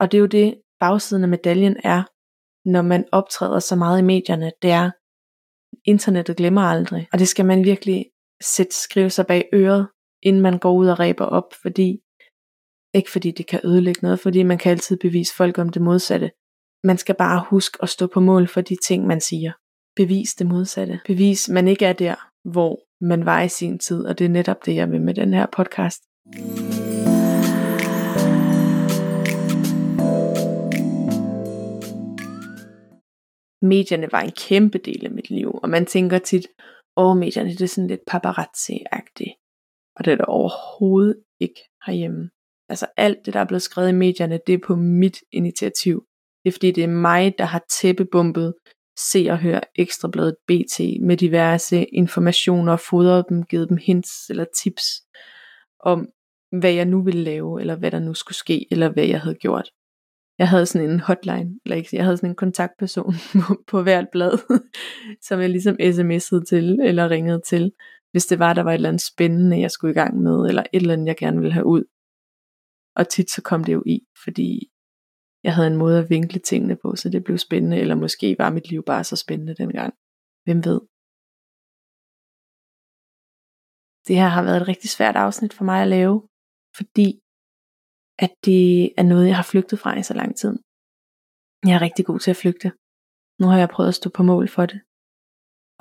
Og 0.00 0.12
det 0.12 0.18
er 0.18 0.20
jo 0.20 0.26
det, 0.26 0.62
bagsiden 0.80 1.22
af 1.22 1.28
medaljen 1.28 1.76
er, 1.84 2.02
når 2.68 2.82
man 2.82 3.08
optræder 3.12 3.58
så 3.58 3.76
meget 3.76 3.98
i 3.98 4.08
medierne, 4.12 4.52
det 4.62 4.70
er, 4.70 4.90
internettet 5.84 6.36
glemmer 6.36 6.60
aldrig. 6.60 7.08
Og 7.12 7.18
det 7.18 7.28
skal 7.28 7.46
man 7.46 7.64
virkelig 7.64 8.10
sætte, 8.42 8.74
skrive 8.74 9.10
sig 9.10 9.26
bag 9.26 9.48
øret, 9.52 9.88
inden 10.22 10.42
man 10.42 10.58
går 10.58 10.72
ud 10.72 10.86
og 10.88 10.98
ræber 10.98 11.24
op, 11.24 11.48
fordi 11.62 11.88
ikke 12.94 13.10
fordi 13.10 13.30
det 13.30 13.46
kan 13.46 13.60
ødelægge 13.64 14.00
noget, 14.02 14.20
fordi 14.20 14.42
man 14.42 14.58
kan 14.58 14.70
altid 14.70 14.96
bevise 14.96 15.34
folk 15.34 15.58
om 15.58 15.68
det 15.68 15.82
modsatte. 15.82 16.30
Man 16.86 16.98
skal 16.98 17.14
bare 17.14 17.44
huske 17.50 17.78
at 17.82 17.88
stå 17.88 18.06
på 18.06 18.20
mål 18.20 18.48
for 18.48 18.60
de 18.60 18.76
ting, 18.76 19.06
man 19.06 19.20
siger. 19.20 19.52
Bevis 19.96 20.34
det 20.34 20.46
modsatte. 20.46 21.00
Bevis, 21.06 21.48
man 21.48 21.68
ikke 21.68 21.86
er 21.86 21.92
der, 21.92 22.14
hvor 22.50 22.80
man 23.00 23.26
var 23.26 23.42
i 23.42 23.48
sin 23.48 23.78
tid, 23.78 24.06
og 24.06 24.18
det 24.18 24.24
er 24.24 24.28
netop 24.28 24.66
det, 24.66 24.74
jeg 24.74 24.90
vil 24.90 25.00
med 25.00 25.14
den 25.14 25.34
her 25.34 25.46
podcast. 25.46 26.02
Medierne 33.62 34.12
var 34.12 34.20
en 34.20 34.32
kæmpe 34.48 34.78
del 34.78 35.04
af 35.04 35.10
mit 35.10 35.30
liv, 35.30 35.50
og 35.62 35.70
man 35.70 35.86
tænker 35.86 36.18
tit, 36.18 36.46
åh, 36.96 37.16
medierne 37.16 37.50
det 37.50 37.60
er 37.60 37.66
sådan 37.66 37.88
lidt 37.88 38.00
paparazzi-agtigt. 38.10 39.34
Og 39.96 40.04
det 40.04 40.12
er 40.12 40.16
der 40.16 40.24
overhovedet 40.24 41.16
ikke 41.40 41.60
herhjemme. 41.86 42.30
Altså 42.68 42.86
alt 42.96 43.18
det, 43.26 43.34
der 43.34 43.40
er 43.40 43.44
blevet 43.44 43.62
skrevet 43.62 43.88
i 43.88 43.92
medierne, 43.92 44.40
det 44.46 44.52
er 44.52 44.66
på 44.66 44.76
mit 44.76 45.18
initiativ. 45.32 46.06
Det 46.44 46.50
er 46.50 46.52
fordi, 46.52 46.70
det 46.70 46.84
er 46.84 46.88
mig, 46.88 47.34
der 47.38 47.44
har 47.44 47.64
tæppebumpet 47.80 48.54
se 48.96 49.26
og 49.30 49.38
høre 49.38 49.60
Ekstrabladet 49.76 50.36
BT 50.46 50.80
med 51.02 51.16
diverse 51.16 51.84
informationer, 51.84 52.76
fodret 52.76 53.24
dem, 53.28 53.42
givet 53.42 53.68
dem 53.68 53.76
hints 53.76 54.30
eller 54.30 54.44
tips 54.62 54.84
om, 55.80 56.08
hvad 56.60 56.72
jeg 56.72 56.84
nu 56.84 57.02
ville 57.02 57.22
lave, 57.22 57.60
eller 57.60 57.76
hvad 57.76 57.90
der 57.90 57.98
nu 57.98 58.14
skulle 58.14 58.36
ske, 58.36 58.66
eller 58.70 58.92
hvad 58.92 59.04
jeg 59.04 59.20
havde 59.20 59.34
gjort. 59.34 59.70
Jeg 60.38 60.48
havde 60.48 60.66
sådan 60.66 60.90
en 60.90 61.00
hotline, 61.00 61.58
eller 61.64 61.76
ikke, 61.76 61.88
jeg 61.92 62.04
havde 62.04 62.16
sådan 62.16 62.30
en 62.30 62.36
kontaktperson 62.36 63.14
på, 63.42 63.64
på 63.66 63.82
hvert 63.82 64.08
blad, 64.12 64.32
som 65.26 65.40
jeg 65.40 65.50
ligesom 65.50 65.76
sms'ede 65.80 66.44
til, 66.44 66.80
eller 66.82 67.10
ringede 67.10 67.42
til, 67.46 67.72
hvis 68.12 68.26
det 68.26 68.38
var, 68.38 68.54
der 68.54 68.62
var 68.62 68.70
et 68.70 68.74
eller 68.74 68.88
andet 68.88 69.02
spændende, 69.02 69.60
jeg 69.60 69.70
skulle 69.70 69.90
i 69.92 69.94
gang 69.94 70.22
med, 70.22 70.46
eller 70.48 70.62
et 70.62 70.80
eller 70.80 70.92
andet, 70.92 71.06
jeg 71.06 71.16
gerne 71.16 71.38
ville 71.38 71.52
have 71.52 71.66
ud. 71.66 71.84
Og 72.96 73.08
tit 73.08 73.30
så 73.30 73.42
kom 73.42 73.64
det 73.64 73.72
jo 73.72 73.82
i, 73.86 74.00
fordi 74.24 74.70
jeg 75.44 75.54
havde 75.54 75.68
en 75.72 75.82
måde 75.82 75.98
at 75.98 76.10
vinkle 76.10 76.40
tingene 76.40 76.76
på, 76.82 76.96
så 76.96 77.06
det 77.14 77.24
blev 77.24 77.38
spændende, 77.38 77.76
eller 77.82 77.94
måske 78.04 78.36
var 78.38 78.50
mit 78.50 78.68
liv 78.70 78.82
bare 78.82 79.04
så 79.04 79.16
spændende 79.16 79.54
dengang. 79.54 79.92
Hvem 80.46 80.60
ved? 80.68 80.80
Det 84.08 84.16
her 84.20 84.28
har 84.36 84.42
været 84.46 84.60
et 84.60 84.68
rigtig 84.68 84.90
svært 84.90 85.16
afsnit 85.16 85.52
for 85.54 85.64
mig 85.70 85.78
at 85.82 85.92
lave, 85.96 86.16
fordi 86.78 87.08
at 88.24 88.32
det 88.48 88.64
er 89.00 89.06
noget, 89.12 89.26
jeg 89.30 89.36
har 89.40 89.48
flygtet 89.52 89.78
fra 89.82 89.98
i 89.98 90.02
så 90.02 90.14
lang 90.20 90.30
tid. 90.40 90.54
Jeg 91.68 91.74
er 91.76 91.84
rigtig 91.86 92.04
god 92.06 92.18
til 92.20 92.30
at 92.34 92.40
flygte. 92.42 92.68
Nu 93.40 93.46
har 93.50 93.58
jeg 93.58 93.68
prøvet 93.74 93.88
at 93.92 93.98
stå 94.00 94.08
på 94.16 94.22
mål 94.22 94.46
for 94.56 94.66
det. 94.70 94.80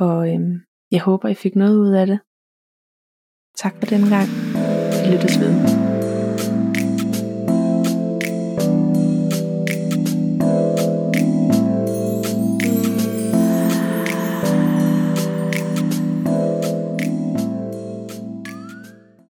Og 0.06 0.17
øhm, 0.32 0.56
jeg 0.95 1.02
håber, 1.08 1.28
I 1.30 1.36
fik 1.43 1.56
noget 1.56 1.76
ud 1.84 1.91
af 2.02 2.06
det. 2.12 2.19
Tak 3.62 3.73
for 3.80 3.88
den 3.93 4.04
gang. 4.13 4.28
Vi 4.99 5.06
lyttes 5.12 5.36
ved. 5.41 5.93